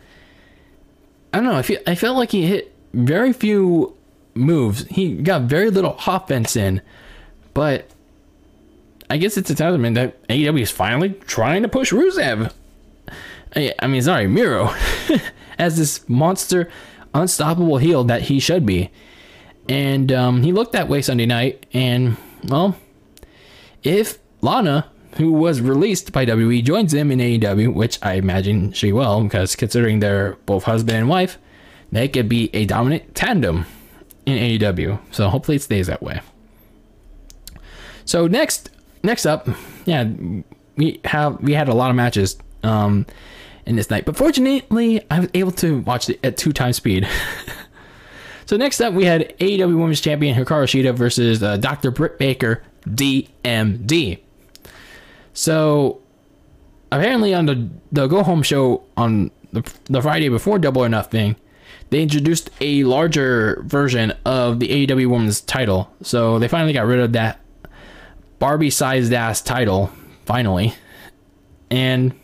[1.35, 1.57] I don't know.
[1.57, 3.95] I feel I felt like he hit very few
[4.33, 4.87] moves.
[4.87, 6.81] He got very little offense in,
[7.53, 7.91] but
[9.11, 12.53] I guess it's a testament that AEW is finally trying to push Rusev.
[13.57, 14.75] I mean, sorry, Miro,
[15.59, 16.69] as this monster,
[17.13, 18.91] unstoppable heel that he should be,
[19.69, 22.17] and um, he looked that way Sunday night, and
[22.49, 22.77] well,
[23.85, 28.93] if Lana, who was released by WWE, joins him in AEW, which I imagine she
[28.93, 31.39] will, because considering they're both husband and wife,
[31.93, 33.67] they could be a dominant tandem
[34.27, 34.99] in AEW.
[35.13, 36.21] So hopefully it stays that way.
[38.05, 38.71] So next,
[39.05, 39.49] next up,
[39.85, 40.09] yeah,
[40.77, 43.07] we have we had a lot of matches um,
[43.67, 47.09] in this night, but fortunately, I was able to watch it at two times speed.
[48.47, 51.91] So next up, we had AEW Women's Champion Hikaru Shida versus uh, Dr.
[51.91, 54.19] Britt Baker, DMD.
[55.33, 56.03] So
[56.93, 61.37] apparently on the the Go Home show on the, the Friday before Double or Nothing,
[61.91, 65.91] they introduced a larger version of the AEW Women's title.
[66.03, 67.41] So they finally got rid of that
[68.39, 69.91] Barbie-sized ass title,
[70.27, 70.75] finally.
[71.71, 72.15] And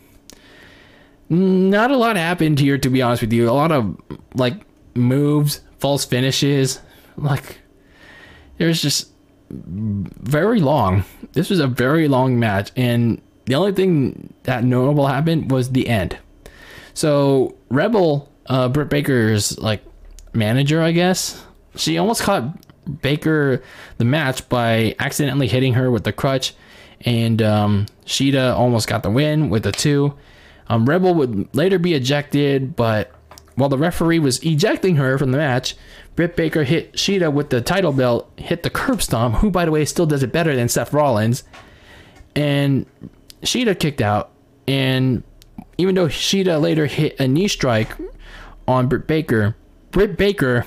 [1.29, 3.49] not a lot happened here, to be honest with you.
[3.49, 3.95] A lot of
[4.35, 4.55] like
[4.95, 6.79] moves false finishes.
[7.17, 7.59] Like,
[8.57, 9.09] it was just
[9.49, 11.03] very long.
[11.33, 15.89] This was a very long match, and the only thing that notable happened was the
[15.89, 16.17] end.
[16.93, 19.83] So Rebel, uh, Britt Baker's like
[20.33, 21.43] manager, I guess,
[21.75, 22.43] she almost caught
[23.01, 23.61] Baker
[23.97, 26.53] the match by accidentally hitting her with the crutch,
[27.01, 30.13] and um, Shida almost got the win with a two.
[30.67, 33.11] Um, Rebel would later be ejected, but
[33.55, 35.75] while the referee was ejecting her from the match,
[36.15, 39.71] Britt Baker hit Shida with the title belt, hit the curb stomp, who, by the
[39.71, 41.43] way, still does it better than Seth Rollins.
[42.35, 42.85] And
[43.41, 44.31] Shida kicked out.
[44.67, 45.23] And
[45.77, 47.89] even though Shida later hit a knee strike
[48.67, 49.55] on Britt Baker,
[49.91, 50.65] Britt Baker,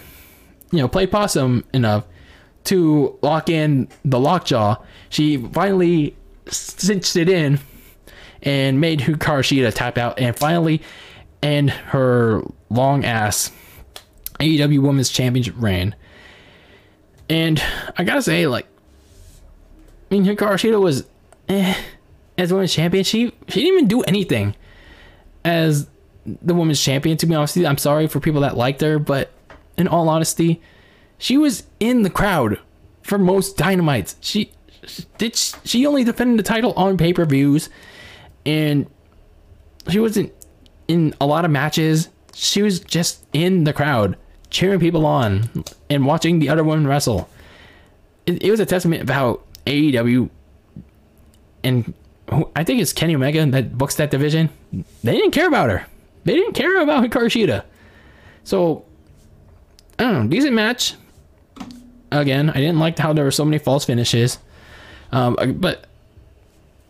[0.70, 2.04] you know, played possum enough
[2.64, 4.76] to lock in the lockjaw.
[5.10, 6.16] She finally
[6.48, 7.60] cinched it in
[8.42, 10.82] and made Hikaru Shida tap out and finally
[11.42, 13.50] end her long ass
[14.40, 15.94] AEW Women's Championship reign.
[17.28, 17.62] And
[17.96, 18.66] I gotta say, like,
[20.10, 21.06] I mean, Hikaru Shida was
[21.48, 21.74] eh,
[22.36, 23.04] as Women's Champion.
[23.04, 24.54] She she didn't even do anything
[25.44, 25.88] as
[26.24, 27.16] the Women's Champion.
[27.18, 29.30] To be honest, I'm sorry for people that liked her, but
[29.76, 30.62] in all honesty,
[31.18, 32.58] She was in the crowd
[33.02, 34.16] for most dynamites.
[34.20, 34.52] She
[35.18, 37.70] did she only defended the title on pay-per-views
[38.44, 38.86] and
[39.88, 40.32] she wasn't
[40.88, 42.08] in a lot of matches.
[42.34, 44.16] She was just in the crowd,
[44.50, 47.28] cheering people on and watching the other women wrestle.
[48.26, 50.28] It, it was a testament of how AEW
[51.62, 51.94] and
[52.56, 54.50] I think it's Kenny Omega that books that division.
[55.02, 55.86] They didn't care about her.
[56.24, 57.64] They didn't care about Hikaru Shida.
[58.44, 58.84] So
[59.98, 60.94] I don't know, decent match.
[62.12, 64.38] Again, I didn't like how there were so many false finishes.
[65.12, 65.86] Um, but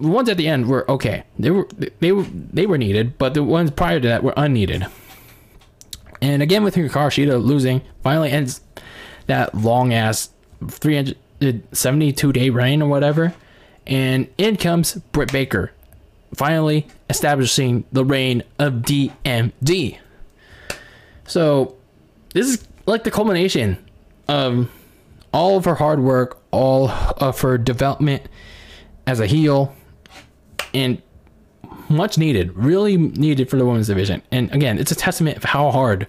[0.00, 1.24] the ones at the end were okay.
[1.38, 1.68] They were
[2.00, 4.86] they were they were needed, but the ones prior to that were unneeded.
[6.20, 8.60] And again with Hikaru Shida losing, finally ends
[9.26, 10.30] that long ass
[10.66, 13.34] 372 day reign or whatever.
[13.86, 15.72] And in comes Britt Baker,
[16.34, 19.98] finally establishing the reign of DMD.
[21.26, 21.76] So
[22.32, 23.78] this is like the culmination
[24.28, 24.70] of
[25.34, 28.22] all of her hard work, all of her development
[29.04, 29.74] as a heel,
[30.72, 31.02] and
[31.88, 34.22] much needed, really needed for the women's division.
[34.30, 36.06] And again, it's a testament of how hard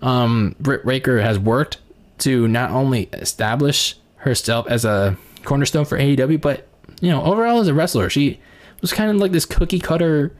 [0.00, 1.76] um, Britt Baker has worked
[2.20, 6.66] to not only establish herself as a cornerstone for AEW, but
[7.02, 8.40] you know, overall as a wrestler, she
[8.80, 10.34] was kind of like this cookie cutter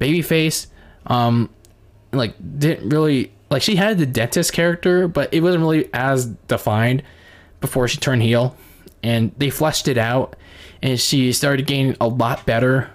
[0.00, 0.66] baby face.
[1.06, 1.50] Um,
[2.12, 7.04] like didn't really like she had the dentist character, but it wasn't really as defined
[7.64, 8.54] before she turned heel.
[9.02, 10.36] And they fleshed it out
[10.82, 12.90] and she started gaining a lot better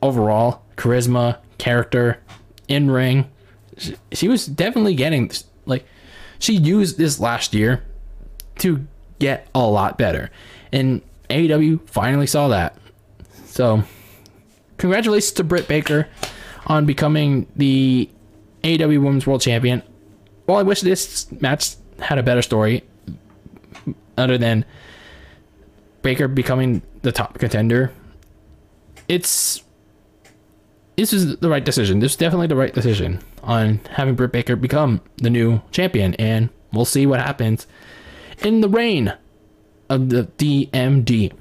[0.00, 2.20] overall charisma, character,
[2.68, 3.28] in ring.
[3.76, 5.32] She, she was definitely getting
[5.66, 5.84] like
[6.38, 7.82] she used this last year
[8.58, 8.86] to
[9.18, 10.30] get a lot better.
[10.72, 12.76] And AEW finally saw that.
[13.46, 13.82] So,
[14.78, 16.08] congratulations to Britt Baker
[16.66, 18.08] on becoming the
[18.62, 19.82] AEW Women's World Champion.
[20.46, 22.84] Well, I wish this match had a better story
[24.16, 24.64] other than
[26.02, 27.92] Baker becoming the top contender.
[29.08, 29.62] It's
[30.96, 32.00] this is the right decision.
[32.00, 36.50] This is definitely the right decision on having Britt Baker become the new champion, and
[36.72, 37.66] we'll see what happens
[38.42, 39.12] in the reign
[39.88, 41.32] of the DMD.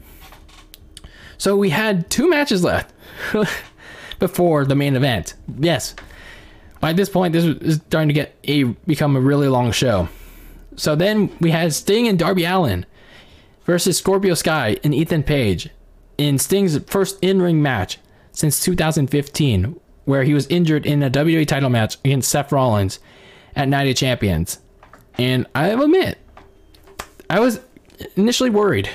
[1.38, 2.93] So we had two matches left
[4.19, 5.34] before the main event.
[5.60, 5.95] Yes,
[6.79, 10.07] by this point, this is starting to get a become a really long show.
[10.82, 12.88] So then we had Sting and Darby Allin
[13.65, 15.70] versus Scorpio Sky and Ethan Page
[16.17, 18.00] in Sting's first in-ring match
[18.32, 22.98] since 2015, where he was injured in a WWE title match against Seth Rollins
[23.56, 24.58] at Night of Champions.
[25.20, 26.17] And I admit,
[27.30, 27.60] I was
[28.15, 28.89] initially worried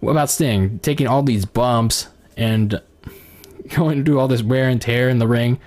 [0.00, 2.80] about Sting taking all these bumps and
[3.68, 5.60] going through all this wear and tear in the ring.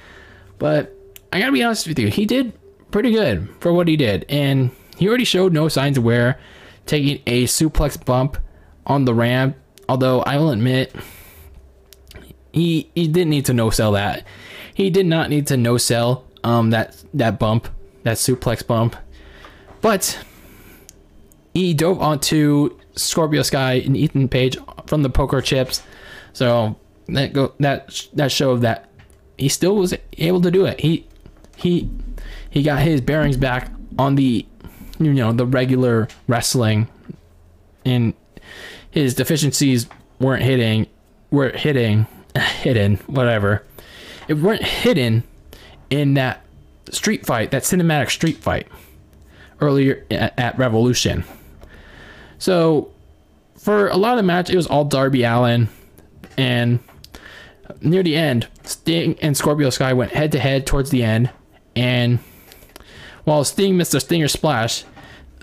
[0.57, 0.97] But
[1.31, 2.51] I gotta be honest with you, he did
[2.89, 4.25] pretty good for what he did.
[4.27, 6.39] And he already showed no signs of wear,
[6.85, 8.37] taking a suplex bump
[8.85, 9.55] on the ramp.
[9.87, 10.93] Although I will admit,
[12.51, 14.25] he he didn't need to no sell that.
[14.73, 17.69] He did not need to no sell um that that bump,
[18.03, 18.95] that suplex bump.
[19.81, 20.19] But
[21.53, 24.57] he dove onto Scorpio Sky and Ethan Page
[24.87, 25.81] from the poker chips.
[26.33, 28.89] So that go that that showed that
[29.37, 30.79] he still was able to do it.
[30.79, 31.07] He
[31.55, 31.89] he
[32.49, 34.45] he got his bearings back on the
[34.99, 36.87] you know the regular wrestling
[37.85, 38.13] and
[38.91, 39.87] his deficiencies
[40.19, 40.87] weren't hitting
[41.31, 43.63] weren't hitting hidden whatever.
[44.27, 45.23] It weren't hidden
[45.89, 46.43] in that
[46.91, 48.67] street fight that cinematic street fight
[49.59, 51.23] earlier at, at revolution.
[52.39, 52.91] So
[53.57, 55.69] for a lot of the match it was all darby Allin,
[56.37, 56.79] and
[57.81, 61.29] near the end sting and scorpio sky went head to head towards the end
[61.75, 62.19] and
[63.27, 64.85] while Sting missed a stinger splash,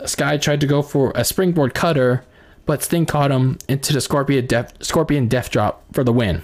[0.06, 2.24] Sky tried to go for a springboard cutter,
[2.64, 6.42] but Sting caught him into the Scorpion Death, Scorpion Death Drop for the win.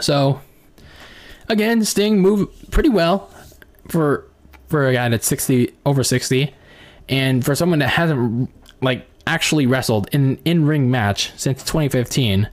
[0.00, 0.40] So,
[1.48, 3.30] again, Sting moved pretty well
[3.86, 4.28] for
[4.66, 6.52] for a guy that's 60 over 60,
[7.08, 8.50] and for someone that hasn't
[8.82, 12.50] like actually wrestled in an in-ring match since 2015.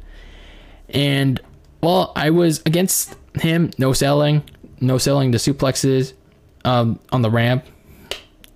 [0.90, 1.42] And
[1.82, 4.44] well, I was against him, no selling,
[4.80, 6.14] no selling the suplexes,
[6.66, 7.66] um, on the ramp.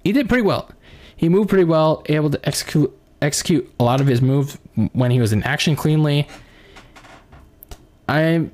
[0.05, 0.69] He did pretty well.
[1.17, 4.57] He moved pretty well, able to execute execute a lot of his moves
[4.93, 6.27] when he was in action cleanly.
[8.07, 8.47] I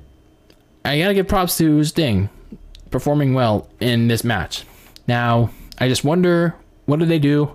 [0.82, 2.30] I gotta give props to Sting
[2.90, 4.64] performing well in this match.
[5.06, 6.54] Now I just wonder
[6.86, 7.54] what do they do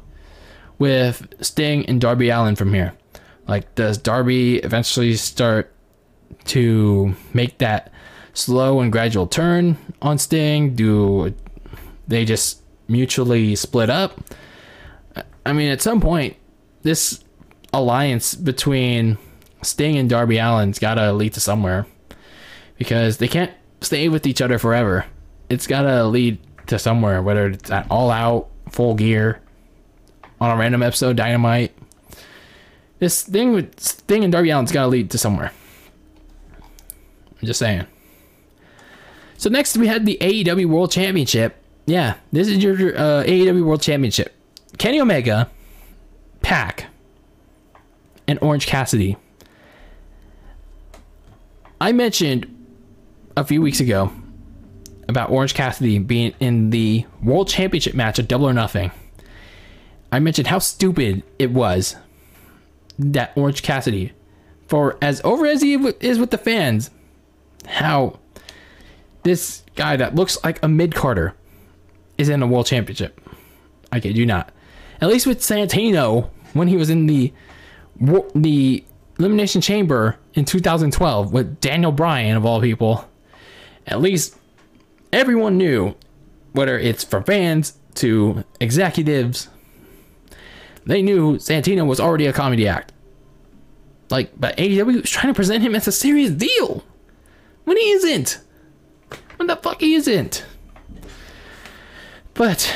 [0.77, 2.93] with Sting and Darby Allin from here?
[3.47, 5.73] Like, does Darby eventually start
[6.45, 7.91] to make that
[8.33, 10.75] slow and gradual turn on Sting?
[10.75, 11.33] Do
[12.07, 14.19] they just mutually split up.
[15.45, 16.35] I mean, at some point,
[16.83, 17.23] this
[17.73, 19.17] alliance between
[19.61, 21.85] Sting and Darby Allin's got to lead to somewhere
[22.77, 25.05] because they can't stay with each other forever.
[25.49, 29.41] It's got to lead to somewhere, whether it's at All Out, Full Gear,
[30.39, 31.71] on a random episode, Dynamite.
[32.99, 35.51] This thing with Sting and Darby Allin's got to lead to somewhere.
[37.39, 37.85] I'm just saying.
[39.37, 41.55] So next we had the AEW World Championship.
[41.87, 44.33] Yeah, this is your uh, AEW World Championship.
[44.77, 45.49] Kenny Omega,
[46.41, 46.87] Pac,
[48.27, 49.15] and Orange Cassidy.
[51.79, 52.53] I mentioned
[53.37, 54.11] a few weeks ago
[55.07, 58.91] about Orange Cassidy being in the World Championship match at Double or Nothing.
[60.11, 61.95] I mentioned how stupid it was
[62.99, 64.11] that Orange Cassidy,
[64.67, 66.89] for as over as he is with the fans,
[67.65, 68.19] how
[69.23, 71.33] this guy that looks like a mid carder
[72.17, 73.21] is in a World Championship.
[73.91, 74.51] I kid you not.
[75.01, 77.33] At least with Santino, when he was in the
[78.35, 78.83] the
[79.19, 83.09] Elimination Chamber in 2012 with Daniel Bryan of all people,
[83.87, 84.37] at least
[85.11, 85.95] everyone knew,
[86.51, 89.49] whether it's from fans to executives,
[90.85, 92.93] they knew Santino was already a comedy act.
[94.09, 96.83] Like, but AEW was trying to present him as a serious deal
[97.65, 98.39] when he isn't.
[99.37, 100.45] When the fuck he isn't.
[102.37, 102.73] But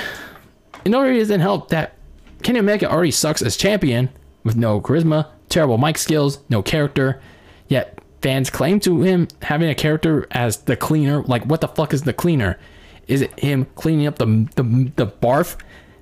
[0.84, 1.95] in order doesn't help that
[2.41, 4.09] Kenny Omega already sucks as champion
[4.43, 7.22] with no charisma, terrible mic skills, no character.
[7.68, 11.22] Yet fans claim to him having a character as the cleaner.
[11.22, 12.59] Like, what the fuck is the cleaner?
[13.07, 15.57] Is it him cleaning up the the, the barf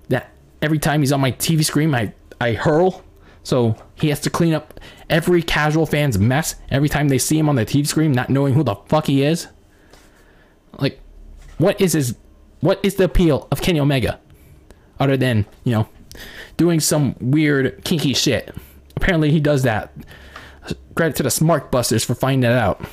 [0.08, 0.32] that
[0.62, 3.04] every time he's on my TV screen I I hurl?
[3.44, 4.80] So he has to clean up
[5.10, 8.54] every casual fan's mess every time they see him on the TV screen, not knowing
[8.54, 9.48] who the fuck he is.
[10.78, 11.00] Like,
[11.58, 12.16] what is his?
[12.62, 14.20] What is the appeal of Kenny Omega,
[15.00, 15.88] other than you know,
[16.58, 18.54] doing some weird kinky shit?
[18.96, 19.94] Apparently, he does that.
[20.96, 22.86] Credit to the Smart Busters for finding that out.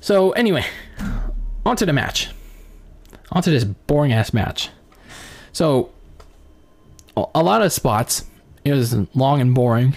[0.00, 0.64] So anyway,
[1.64, 2.30] on to the match.
[3.30, 4.70] On to this boring ass match.
[5.52, 5.90] So
[7.16, 8.24] a lot of spots.
[8.64, 9.94] It was long and boring.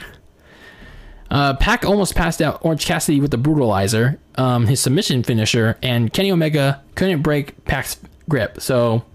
[1.32, 1.56] Uh,
[1.86, 6.84] almost passed out Orange Cassidy with the brutalizer, um, his submission finisher, and Kenny Omega
[6.96, 8.60] couldn't break Pac's grip.
[8.60, 9.06] So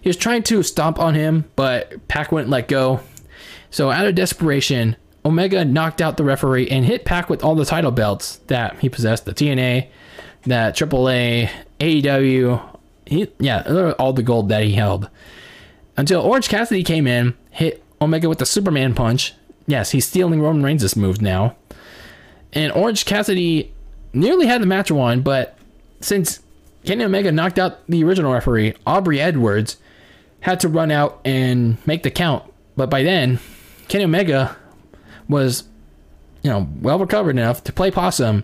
[0.00, 3.00] he was trying to stomp on him, but Pac wouldn't let go.
[3.70, 7.64] So out of desperation, Omega knocked out the referee and hit Pac with all the
[7.64, 9.86] title belts that he possessed: the TNA,
[10.46, 11.48] that AAA,
[11.78, 15.08] AEW, he, yeah, all the gold that he held.
[15.96, 19.34] Until Orange Cassidy came in, hit Omega with the Superman punch.
[19.66, 21.56] Yes, he's stealing Roman Reigns' move now.
[22.52, 23.72] And Orange Cassidy
[24.12, 25.56] nearly had the match won, but
[26.00, 26.40] since
[26.84, 29.76] Kenny Omega knocked out the original referee, Aubrey Edwards
[30.40, 32.44] had to run out and make the count.
[32.76, 33.38] But by then,
[33.88, 34.56] Kenny Omega
[35.28, 35.64] was,
[36.42, 38.42] you know, well recovered enough to play possum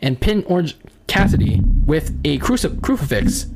[0.00, 3.46] and pin Orange Cassidy with a crucif- crucifix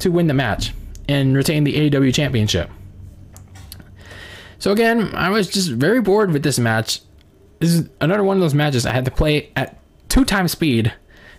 [0.00, 0.74] to win the match
[1.08, 2.70] and retain the AEW championship.
[4.64, 7.02] So again, I was just very bored with this match.
[7.58, 10.90] This is another one of those matches I had to play at two times speed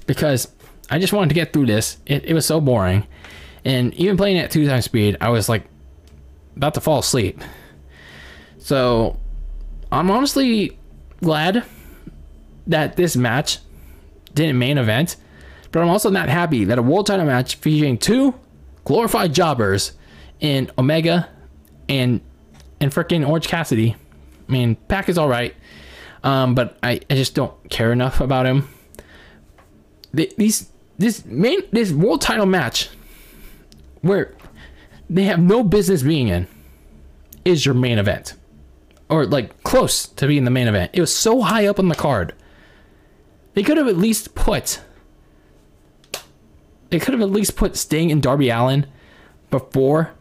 [0.06, 0.48] because
[0.92, 1.98] I just wanted to get through this.
[2.06, 3.08] It, it was so boring.
[3.66, 5.64] And even playing at two times speed, I was like
[6.56, 7.42] about to fall asleep.
[8.60, 9.20] So
[9.92, 10.78] I'm honestly
[11.24, 11.64] glad
[12.68, 13.58] that this match
[14.36, 15.16] didn't main event,
[15.72, 18.36] but I'm also not happy that a world title match featuring two
[18.84, 19.94] glorified jobbers
[20.42, 21.28] in Omega
[21.90, 22.22] and
[22.80, 23.96] and freaking Orange Cassidy.
[24.48, 25.56] I mean, Pac is all right,
[26.24, 28.68] um, but I, I just don't care enough about him.
[30.14, 32.90] The, these this main this world title match
[34.02, 34.34] where
[35.10, 36.48] they have no business being in
[37.44, 38.36] is your main event
[39.10, 40.92] or like close to being the main event.
[40.94, 42.34] It was so high up on the card.
[43.54, 44.82] They could have at least put
[46.90, 48.86] they could have at least put Sting and Darby Allin
[49.50, 50.12] before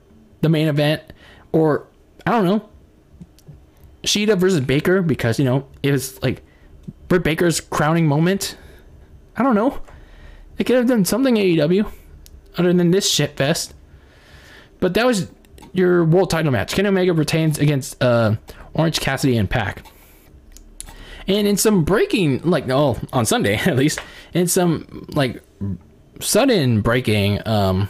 [0.40, 1.02] the main event
[1.52, 1.86] or
[2.27, 2.68] I don't know.
[4.03, 6.43] Shida versus Baker because you know it was like
[7.09, 8.57] Britt Baker's crowning moment.
[9.37, 9.81] I don't know.
[10.57, 11.91] They could have done something AEW
[12.57, 13.75] other than this shit fest.
[14.81, 15.31] But that was
[15.72, 16.75] your world title match.
[16.75, 18.37] Kenny Omega retains against uh,
[18.75, 19.85] Orange Cassidy and Pac.
[21.27, 23.99] And in some breaking, like oh, on Sunday at least,
[24.33, 25.43] in some like
[26.20, 27.89] sudden breaking, um,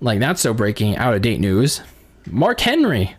[0.00, 1.82] like not so breaking, out of date news,
[2.28, 3.14] Mark Henry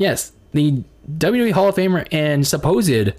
[0.00, 0.82] Yes, the
[1.18, 3.12] WWE Hall of Famer and supposed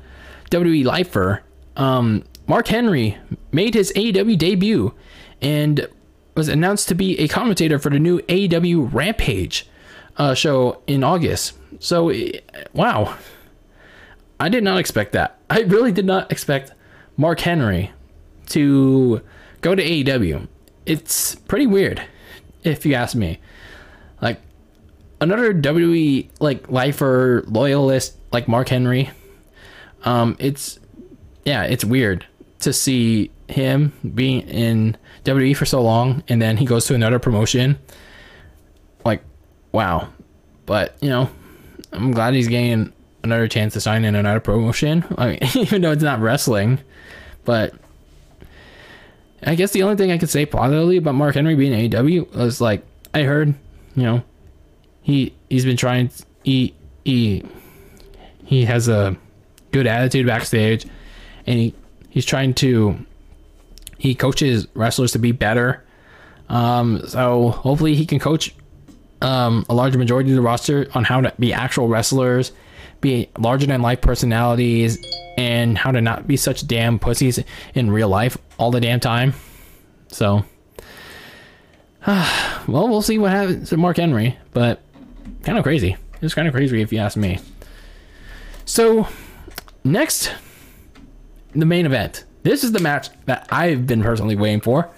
[0.50, 1.44] WWE lifer,
[1.78, 3.20] um, Mark Henry,
[3.52, 4.92] made his AEW debut
[5.44, 5.88] and
[6.34, 9.70] was announced to be a commentator for the new AEW Rampage
[10.18, 11.54] uh, show in August.
[11.78, 12.40] So, eh,
[12.74, 13.16] wow.
[14.40, 15.38] I did not expect that.
[15.52, 16.72] I really did not expect
[17.16, 17.92] Mark Henry
[18.48, 19.22] to
[19.62, 20.48] go to AEW.
[20.88, 22.02] It's pretty weird,
[22.64, 23.40] if you ask me.
[25.22, 29.12] Another WWE like lifer loyalist like Mark Henry.
[30.04, 30.80] Um, it's
[31.46, 32.26] yeah, it's weird
[32.60, 37.20] to see him being in WWE for so long and then he goes to another
[37.20, 37.78] promotion.
[39.06, 39.24] Like,
[39.72, 40.10] wow.
[40.66, 41.30] But you know,
[41.92, 42.92] I'm glad he's getting
[43.24, 45.06] another chance to sign in another promotion.
[45.18, 46.80] I mean, even though it's not wrestling,
[47.46, 47.76] but
[49.44, 52.62] I guess the only thing I could say positively about Mark Henry being AEW was
[52.62, 53.54] like I heard,
[53.96, 54.24] you know,
[55.02, 56.10] he he's been trying
[56.44, 56.74] he
[57.04, 57.44] he
[58.46, 59.16] he has a
[59.72, 60.86] good attitude backstage
[61.46, 61.76] and he
[62.10, 62.98] he's trying to
[63.98, 65.84] he coaches wrestlers to be better.
[66.50, 68.54] Um so hopefully he can coach
[69.22, 72.52] um a larger majority of the roster on how to be actual wrestlers
[73.02, 75.04] be larger than life personalities
[75.38, 77.44] and how to not be such damn pussies
[77.74, 79.34] in real life all the damn time.
[80.10, 80.46] So
[82.08, 84.82] well we'll see what happens to mark henry but
[85.44, 85.98] kind of crazy.
[86.22, 87.40] It's kind of crazy if you ask me.
[88.66, 89.08] So,
[89.84, 90.32] next,
[91.54, 92.26] the main event.
[92.44, 94.90] This is the match that I've been personally waiting for.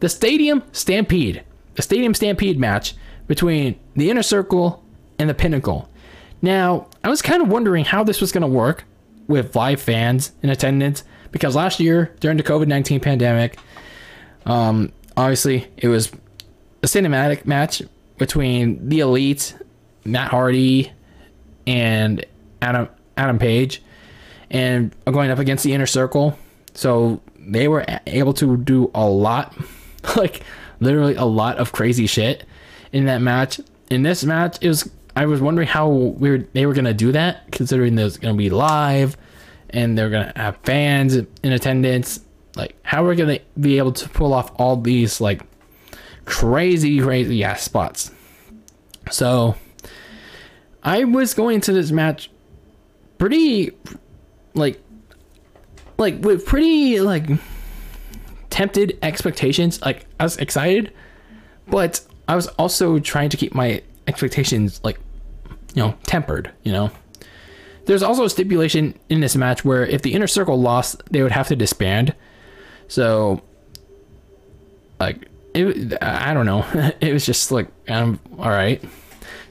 [0.00, 1.44] The Stadium Stampede.
[1.74, 2.94] The Stadium Stampede match
[3.26, 4.84] between the Inner Circle
[5.18, 5.88] and the Pinnacle.
[6.42, 8.84] Now, I was kind of wondering how this was going to work
[9.28, 13.58] with live fans in attendance because last year during the COVID 19 pandemic,
[14.44, 16.12] um, obviously it was
[16.82, 17.82] a cinematic match
[18.22, 19.52] between the Elite
[20.04, 20.92] Matt Hardy
[21.66, 22.24] and
[22.62, 23.82] Adam Adam Page,
[24.48, 26.38] and going up against the Inner Circle.
[26.72, 29.56] So they were able to do a lot,
[30.16, 30.44] like
[30.78, 32.44] literally a lot of crazy shit
[32.92, 33.60] in that match.
[33.90, 37.50] In this match, it was I was wondering how weird they were gonna do that,
[37.50, 39.16] considering there's gonna be live
[39.70, 42.20] and they're gonna have fans in attendance.
[42.54, 45.42] Like, how are we gonna be able to pull off all these like
[46.24, 48.10] crazy, crazy ass spots?
[49.10, 49.56] So
[50.82, 52.30] I was going to this match
[53.18, 53.70] pretty
[54.54, 54.82] like
[55.98, 57.28] like with pretty like
[58.50, 59.80] tempted expectations.
[59.82, 60.92] Like I was excited,
[61.68, 64.98] but I was also trying to keep my expectations like
[65.74, 66.52] you know tempered.
[66.62, 66.90] You know,
[67.86, 71.32] there's also a stipulation in this match where if the inner circle lost, they would
[71.32, 72.14] have to disband.
[72.88, 73.42] So,
[75.00, 76.64] like, it, I don't know.
[77.00, 78.82] it was just like, um, all right.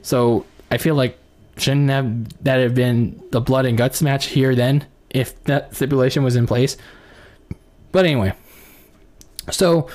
[0.02, 1.18] So I feel like
[1.56, 6.22] shouldn't have that have been the blood and guts match here then if that stipulation
[6.22, 6.76] was in place.
[7.92, 8.32] But anyway,
[9.50, 9.88] so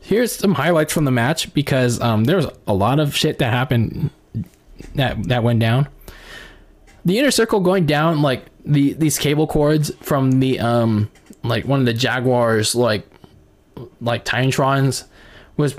[0.00, 3.52] here's some highlights from the match because um, there was a lot of shit that
[3.52, 4.10] happened
[4.94, 5.88] that that went down.
[7.04, 11.10] The inner circle going down like the these cable cords from the um
[11.42, 13.06] like one of the Jaguars like
[14.00, 15.04] like Titantrons
[15.56, 15.76] was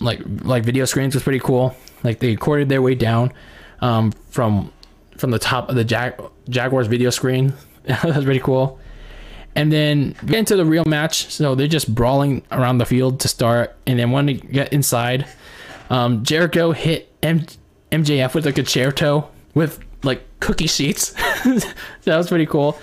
[0.00, 1.76] like like video screens was pretty cool.
[2.02, 3.32] Like they corded their way down
[3.80, 4.72] um, from
[5.16, 7.54] from the top of the Jag- Jaguars video screen.
[7.84, 8.78] that was pretty cool.
[9.56, 11.30] And then get into the real match.
[11.30, 13.76] So they're just brawling around the field to start.
[13.86, 15.28] And then when they get inside,
[15.90, 17.46] um, Jericho hit M-
[17.92, 21.10] MJF with a toe with like cookie sheets.
[22.02, 22.78] that was pretty cool.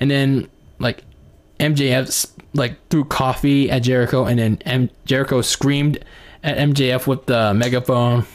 [0.00, 1.04] And then like
[1.60, 5.98] MJF like threw coffee at Jericho, and then M- Jericho screamed
[6.42, 8.26] at MJF with the megaphone.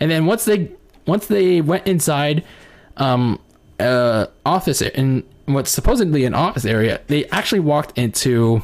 [0.00, 0.70] And then once they
[1.06, 2.44] once they went inside
[2.96, 3.38] um
[3.78, 8.62] uh office in what's supposedly an office area they actually walked into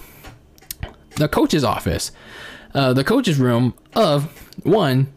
[1.17, 2.11] the coach's office
[2.75, 4.25] uh, the coach's room of
[4.65, 5.13] one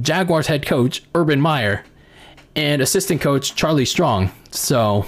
[0.00, 1.84] jaguars head coach urban meyer
[2.54, 5.06] and assistant coach charlie strong so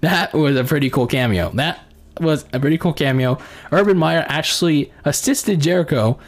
[0.00, 1.80] that was a pretty cool cameo that
[2.20, 3.38] was a pretty cool cameo
[3.72, 6.18] urban meyer actually assisted jericho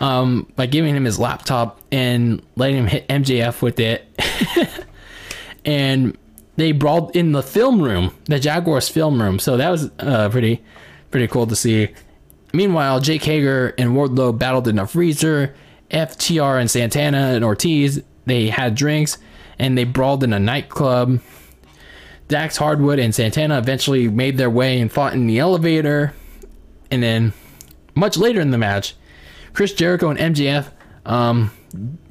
[0.00, 4.06] um, by giving him his laptop and letting him hit MJF with it.
[5.64, 6.16] and
[6.56, 9.38] they brawled in the film room, the Jaguars film room.
[9.38, 10.62] So that was uh, pretty,
[11.10, 11.88] pretty cool to see.
[12.52, 15.54] Meanwhile, Jake Hager and Wardlow battled in the freezer.
[15.90, 19.16] FTR and Santana and Ortiz they had drinks
[19.58, 21.20] and they brawled in a nightclub.
[22.28, 26.12] Dax Harwood and Santana eventually made their way and fought in the elevator.
[26.90, 27.32] And then,
[27.94, 28.94] much later in the match,
[29.54, 30.70] Chris Jericho and MJF
[31.06, 31.50] um,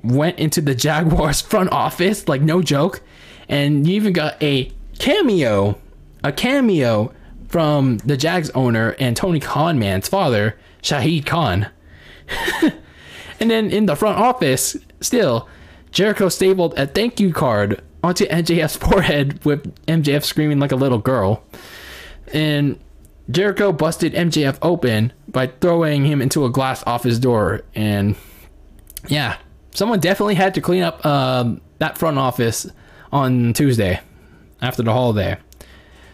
[0.03, 3.01] went into the Jaguars front office, like no joke,
[3.47, 5.79] and you even got a cameo,
[6.23, 7.13] a cameo
[7.47, 11.67] from the Jags owner and Tony Khan man's father, Shahid Khan.
[13.39, 15.47] and then in the front office, still,
[15.91, 20.99] Jericho stapled a thank you card onto MJF's forehead with MJF screaming like a little
[20.99, 21.43] girl.
[22.33, 22.79] And
[23.29, 27.63] Jericho busted MJF open by throwing him into a glass off his door.
[27.75, 28.15] And
[29.07, 29.37] yeah,
[29.71, 32.69] someone definitely had to clean up um, that front office
[33.11, 33.99] on Tuesday
[34.61, 35.37] after the holiday.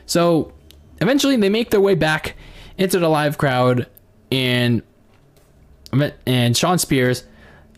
[0.06, 0.54] So
[1.02, 2.36] eventually they make their way back
[2.78, 3.88] into the live crowd
[4.32, 4.82] and
[6.26, 7.24] and Shawn Spears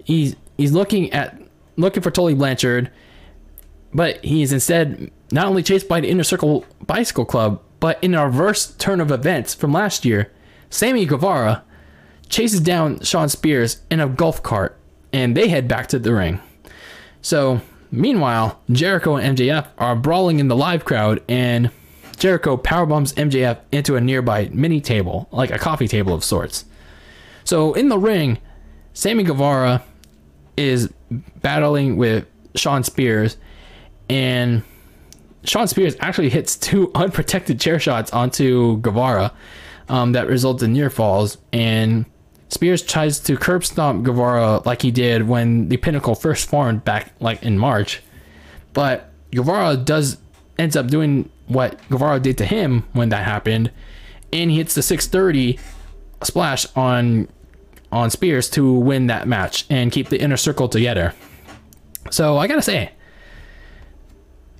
[0.06, 1.38] he's he's looking at
[1.76, 2.90] looking for Tully Blanchard
[3.96, 8.14] but he is instead not only chased by the Inner Circle Bicycle Club but in
[8.14, 10.32] a reverse turn of events from last year
[10.70, 11.64] Sammy Guevara
[12.30, 14.78] chases down Shawn Spears in a golf cart
[15.12, 16.40] and they head back to the ring.
[17.22, 17.62] So
[17.96, 21.72] Meanwhile, Jericho and MJF are brawling in the live crowd, and
[22.18, 26.66] Jericho powerbombs MJF into a nearby mini table, like a coffee table of sorts.
[27.46, 28.40] So in the ring,
[28.94, 29.82] Sammy Guevara
[30.58, 30.92] is
[31.42, 32.26] battling with
[32.56, 33.38] Shawn Spears,
[34.10, 34.64] and
[35.44, 39.32] Shawn Spears actually hits two unprotected chair shots onto Guevara
[39.90, 42.06] um, that results in near falls, and
[42.50, 47.14] Spears tries to curb stomp Guevara like he did when the Pinnacle first formed back
[47.20, 48.02] like in March.
[48.74, 50.18] But Guevara does
[50.58, 53.72] ends up doing what Guevara did to him when that happened,
[54.32, 55.60] and he hits the 630
[56.24, 57.28] splash on
[57.92, 61.14] on Spears to win that match and keep the inner circle together.
[62.12, 62.92] So I gotta say,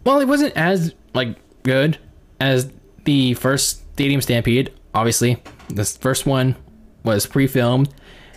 [0.06, 1.98] well, it wasn't as like good
[2.40, 2.72] as
[3.04, 4.72] the first Stadium Stampede.
[4.94, 6.56] Obviously, this first one
[7.04, 7.90] was pre-filmed,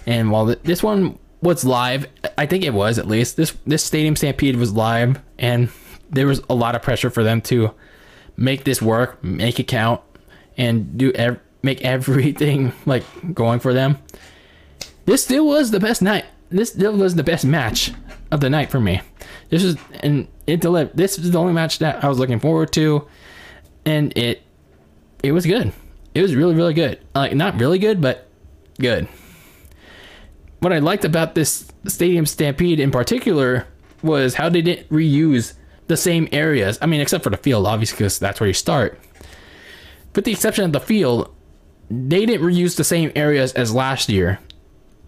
[0.07, 2.07] and while this one was live,
[2.37, 5.69] I think it was at least this this Stadium Stampede was live, and
[6.11, 7.73] there was a lot of pressure for them to
[8.37, 10.01] make this work, make it count,
[10.57, 13.05] and do ev- make everything like
[13.35, 13.99] going for them.
[15.07, 16.25] This still was the best night.
[16.51, 17.93] This still was the best match
[18.31, 19.01] of the night for me.
[19.49, 20.97] This is and it delivered.
[20.97, 23.07] This is the only match that I was looking forward to,
[23.85, 24.43] and it
[25.23, 25.73] it was good.
[26.15, 27.01] It was really really good.
[27.15, 28.29] Like not really good, but
[28.79, 29.09] good.
[30.61, 33.67] What I liked about this Stadium Stampede in particular
[34.03, 35.55] was how they didn't reuse
[35.87, 36.79] the same areas.
[36.83, 38.99] I mean, except for the field, obviously, because that's where you start.
[40.15, 41.35] With the exception of the field,
[41.91, 44.41] they didn't reuse the same areas as last year,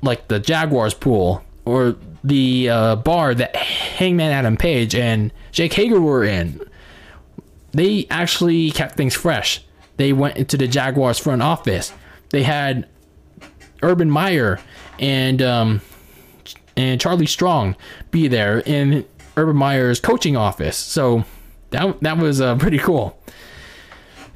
[0.02, 6.00] like the Jaguars pool or the uh, bar that Hangman Adam Page and Jake Hager
[6.00, 6.60] were in.
[7.72, 9.64] They actually kept things fresh.
[9.96, 11.92] They went into the Jaguars front office.
[12.30, 12.88] They had
[13.82, 14.58] Urban Meyer
[14.98, 15.80] and um,
[16.76, 17.76] and Charlie Strong
[18.10, 19.04] be there in
[19.36, 20.76] Urban Meyer's coaching office.
[20.76, 21.24] So
[21.70, 23.18] that that was uh, pretty cool.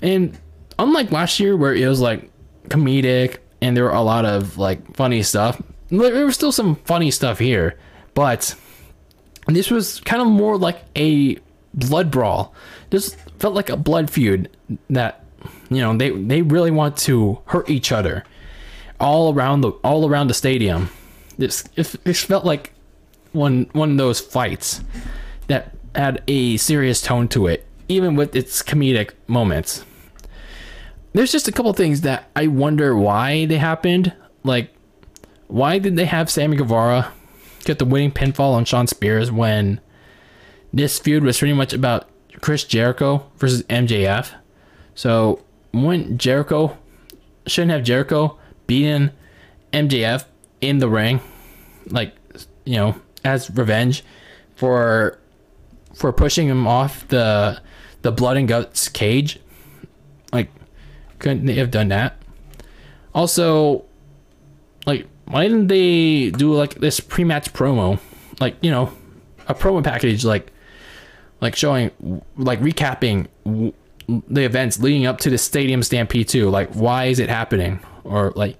[0.02, 0.38] And
[0.78, 2.30] unlike last year where it was like
[2.68, 5.60] comedic and there were a lot of like funny stuff,
[5.98, 7.78] there was still some funny stuff here,
[8.14, 8.54] but
[9.46, 11.38] this was kind of more like a
[11.74, 12.54] blood brawl.
[12.90, 14.54] This felt like a blood feud
[14.90, 15.24] that
[15.70, 18.24] you know they they really want to hurt each other
[19.00, 20.90] all around the all around the stadium.
[21.36, 22.72] This it felt like
[23.32, 24.82] one one of those fights
[25.48, 29.84] that had a serious tone to it, even with its comedic moments.
[31.12, 34.12] There's just a couple things that I wonder why they happened.
[34.42, 34.73] Like,
[35.54, 37.12] why did they have Sammy Guevara
[37.64, 39.80] get the winning pinfall on Shawn Spears when
[40.72, 42.08] this feud was pretty much about
[42.40, 44.32] Chris Jericho versus MJF?
[44.96, 46.76] So, when Jericho
[47.46, 48.36] shouldn't have Jericho
[48.66, 49.12] beating
[49.72, 50.24] MJF
[50.60, 51.20] in the ring,
[51.86, 52.16] like
[52.64, 54.02] you know, as revenge
[54.56, 55.20] for
[55.94, 57.62] for pushing him off the
[58.02, 59.38] the blood and guts cage.
[60.32, 60.50] Like,
[61.20, 62.16] couldn't they have done that?
[63.14, 63.84] Also,
[64.84, 67.98] like, why didn't they do like this pre-match promo,
[68.40, 68.92] like you know,
[69.48, 70.52] a promo package like
[71.40, 73.28] like showing like recapping
[74.06, 76.50] the events leading up to the stadium stampede too.
[76.50, 77.80] Like why is it happening?
[78.04, 78.56] Or like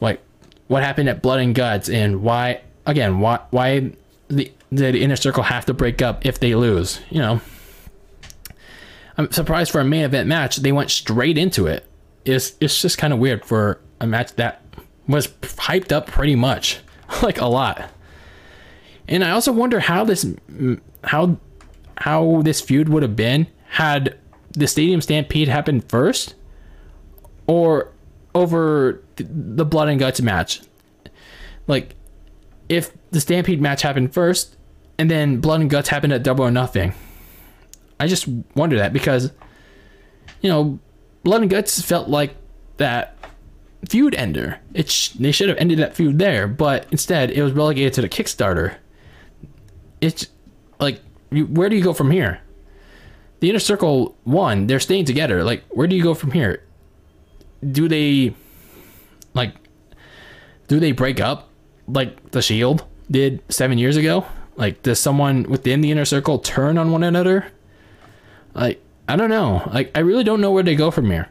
[0.00, 0.20] like
[0.66, 1.88] what happened at Blood and Guts?
[1.88, 3.92] And why again why why
[4.28, 7.00] the did inner circle have to break up if they lose?
[7.10, 7.40] You know?
[9.16, 11.84] I'm surprised for a main event match they went straight into it.
[12.24, 14.62] It's it's just kind of weird for a match that
[15.08, 16.80] was hyped up pretty much
[17.22, 17.90] like a lot
[19.08, 20.26] and i also wonder how this
[21.04, 21.36] how
[21.98, 24.16] how this feud would have been had
[24.52, 26.34] the stadium stampede happened first
[27.48, 27.90] or
[28.34, 30.62] over the blood and guts match.
[31.66, 31.96] Like,
[32.68, 34.56] if the Stampede match happened first,
[34.98, 36.94] and then blood and guts happened at double or nothing.
[38.00, 39.32] I just wonder that because,
[40.40, 40.78] you know,
[41.24, 42.34] blood and guts felt like
[42.76, 43.16] that
[43.86, 44.60] feud ender.
[44.74, 48.02] It sh- they should have ended that feud there, but instead it was relegated to
[48.02, 48.76] the Kickstarter.
[50.00, 50.26] It's
[50.80, 51.00] like
[51.30, 52.40] you, where do you go from here?
[53.40, 55.44] The inner circle one, they're staying together.
[55.44, 56.64] Like, where do you go from here?
[57.68, 58.34] Do they,
[59.34, 59.54] like,
[60.66, 61.48] do they break up
[61.86, 64.26] like the Shield did seven years ago?
[64.56, 67.46] Like, does someone within the inner circle turn on one another?
[68.54, 69.68] Like, I don't know.
[69.72, 71.28] Like, I really don't know where they go from here.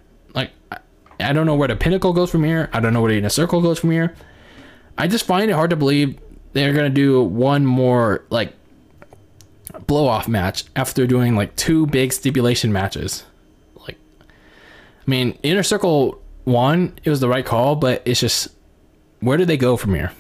[1.19, 2.69] I don't know where the pinnacle goes from here.
[2.73, 4.15] I don't know where the inner circle goes from here.
[4.97, 6.19] I just find it hard to believe
[6.53, 8.53] they're gonna do one more like
[9.85, 13.25] blow off match after doing like two big stipulation matches.
[13.75, 18.49] Like, I mean, Inner Circle one, it was the right call, but it's just
[19.19, 20.11] where do they go from here?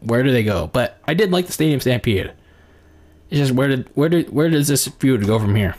[0.00, 0.66] Where do they go?
[0.66, 2.32] But I did like the Stadium Stampede.
[3.30, 5.76] It's just where did where did where does this feud go from here?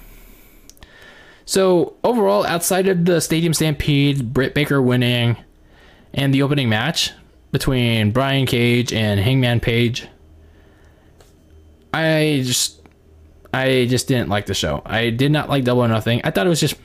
[1.50, 5.36] So overall, outside of the Stadium Stampede, Britt Baker winning,
[6.14, 7.12] and the opening match
[7.52, 10.08] between Brian Cage and Hangman Page,
[11.92, 12.88] I just
[13.52, 14.84] I just didn't like the show.
[14.86, 16.22] I did not like Double or Nothing.
[16.24, 16.76] I thought it was just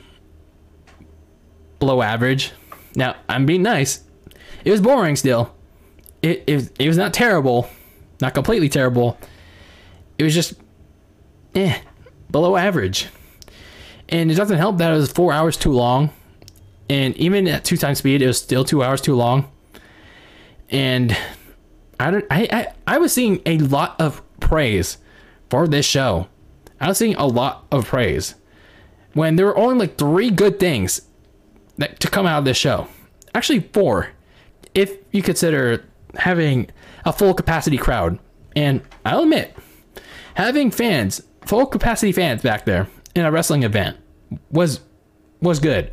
[1.79, 2.51] below average.
[2.97, 4.03] Now I'm being nice.
[4.65, 5.55] It was boring still.
[6.23, 7.69] It it, it was not terrible,
[8.23, 9.19] not completely terrible.
[10.17, 10.55] It was just
[11.55, 11.81] eh
[12.31, 13.09] below average.
[14.09, 16.11] And it doesn't help that it was four hours too long.
[16.89, 19.51] And even at two times speed, it was still two hours too long.
[20.71, 21.17] And
[21.99, 24.99] I don't I, I, I was seeing a lot of praise
[25.49, 26.29] for this show.
[26.81, 28.35] I was seeing a lot of praise.
[29.15, 31.03] When there were only like three good things
[31.79, 32.89] that to come out of this show.
[33.35, 34.11] Actually four.
[34.75, 35.85] If you consider
[36.17, 36.69] having
[37.05, 38.19] a full capacity crowd.
[38.57, 39.57] And I'll admit,
[40.35, 43.97] having fans, full capacity fans back there in a wrestling event
[44.51, 44.81] was
[45.41, 45.93] was good.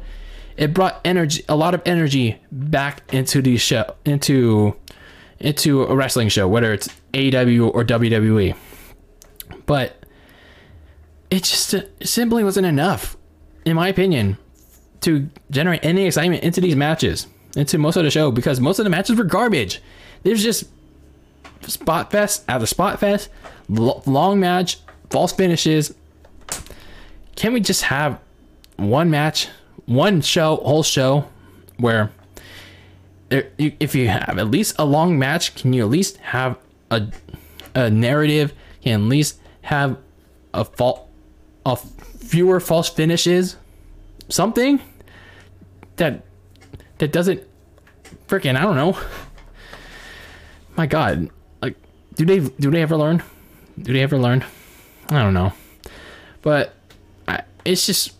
[0.57, 4.75] It brought energy, a lot of energy back into the show, into
[5.39, 8.55] into a wrestling show, whether it's AEW or WWE.
[9.65, 10.05] But
[11.29, 13.17] it just simply wasn't enough,
[13.65, 14.37] in my opinion,
[15.01, 18.83] to generate any excitement into these matches, into most of the show, because most of
[18.83, 19.81] the matches were garbage.
[20.23, 20.65] There's just
[21.65, 23.29] spot fest after spot fest,
[23.69, 25.93] long match, false finishes.
[27.35, 28.19] Can we just have
[28.77, 29.47] one match,
[29.85, 31.27] one show, whole show,
[31.77, 32.11] where
[33.29, 36.57] if you have at least a long match, can you at least have
[36.89, 37.07] a
[37.73, 38.53] a narrative?
[38.81, 39.97] Can at least have
[40.53, 41.07] a fault,
[41.65, 43.55] a fewer false finishes,
[44.29, 44.81] something
[45.95, 46.23] that
[46.97, 47.43] that doesn't
[48.27, 48.97] freaking I don't know.
[50.77, 51.29] My God,
[51.61, 51.75] like,
[52.15, 53.23] do they do they ever learn?
[53.79, 54.43] Do they ever learn?
[55.09, 55.53] I don't know,
[56.41, 56.73] but
[57.65, 58.13] it's just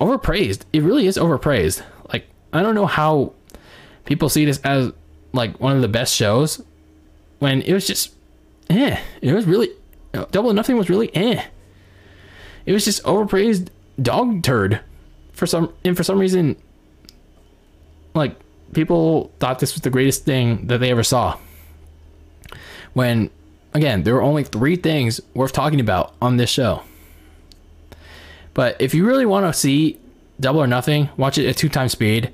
[0.00, 0.62] overpraised.
[0.72, 1.82] It really is overpraised.
[2.12, 3.32] Like I don't know how
[4.04, 4.92] people see this as
[5.32, 6.62] like one of the best shows
[7.38, 8.14] when it was just
[8.70, 8.98] eh.
[9.20, 9.70] It was really
[10.30, 11.44] Double Nothing was really eh.
[12.66, 13.68] It was just overpraised
[14.00, 14.80] dog turd
[15.32, 16.56] for some and for some reason
[18.14, 18.36] like
[18.72, 21.38] people thought this was the greatest thing that they ever saw.
[22.94, 23.30] When
[23.74, 26.82] again, there were only 3 things worth talking about on this show.
[28.58, 30.00] But if you really want to see
[30.40, 32.32] Double or Nothing, watch it at two times speed.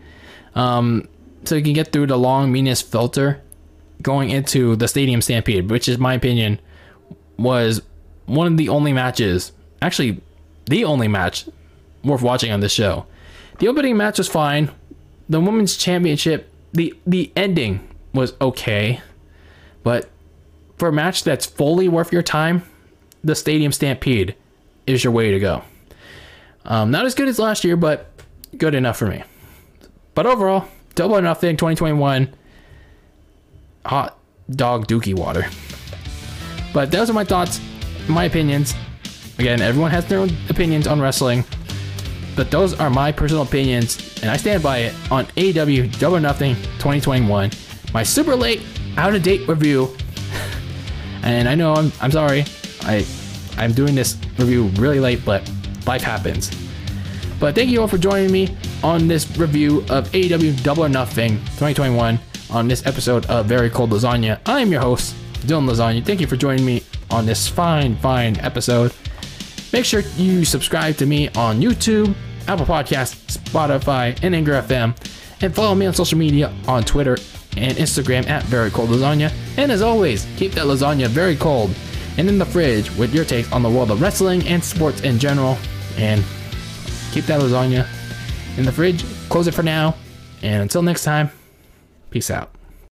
[0.55, 1.07] Um,
[1.45, 3.43] so you can get through the long meanness filter
[4.01, 6.61] going into the Stadium Stampede, which is my opinion
[7.37, 7.83] was
[8.25, 9.53] one of the only matches,
[9.83, 10.18] actually
[10.64, 11.47] the only match
[12.03, 13.05] worth watching on this show.
[13.59, 14.70] The opening match was fine.
[15.29, 19.03] The women's championship, the the ending was okay,
[19.83, 20.09] but
[20.79, 22.62] for a match that's fully worth your time,
[23.22, 24.35] the Stadium Stampede
[24.87, 25.64] is your way to go.
[26.65, 28.11] Um, not as good as last year, but
[28.57, 29.23] good enough for me.
[30.15, 32.35] But overall, double or nothing 2021
[33.85, 34.19] hot
[34.51, 35.47] dog dookie water.
[36.73, 37.61] But those are my thoughts,
[38.09, 38.75] my opinions.
[39.39, 41.45] Again, everyone has their own opinions on wrestling,
[42.37, 46.21] but those are my personal opinions, and I stand by it on AW Double or
[46.21, 47.51] Nothing 2021.
[47.93, 48.62] My super late,
[48.97, 49.95] out of date review.
[51.23, 52.45] and I know I'm, I'm sorry,
[52.83, 53.07] I
[53.57, 55.49] I'm doing this review really late, but
[55.87, 56.51] life happens.
[57.41, 61.39] But thank you all for joining me on this review of AEW Double or Nothing
[61.59, 62.18] 2021
[62.51, 64.41] on this episode of Very Cold Lasagna.
[64.47, 65.14] I am your host,
[65.47, 66.05] Dylan Lasagna.
[66.05, 68.93] Thank you for joining me on this fine, fine episode.
[69.72, 72.14] Make sure you subscribe to me on YouTube,
[72.47, 74.97] Apple Podcasts, Spotify, and Anchor FM.
[75.43, 77.18] And follow me on social media on Twitter
[77.57, 79.32] and Instagram at Very Cold Lasagna.
[79.57, 81.74] And as always, keep that lasagna very cold
[82.16, 85.18] and in the fridge with your takes on the world of wrestling and sports in
[85.18, 85.59] general.
[85.97, 86.24] And
[87.12, 87.86] keep that lasagna
[88.57, 89.95] in the fridge, close it for now,
[90.42, 91.30] and until next time,
[92.11, 92.51] peace out.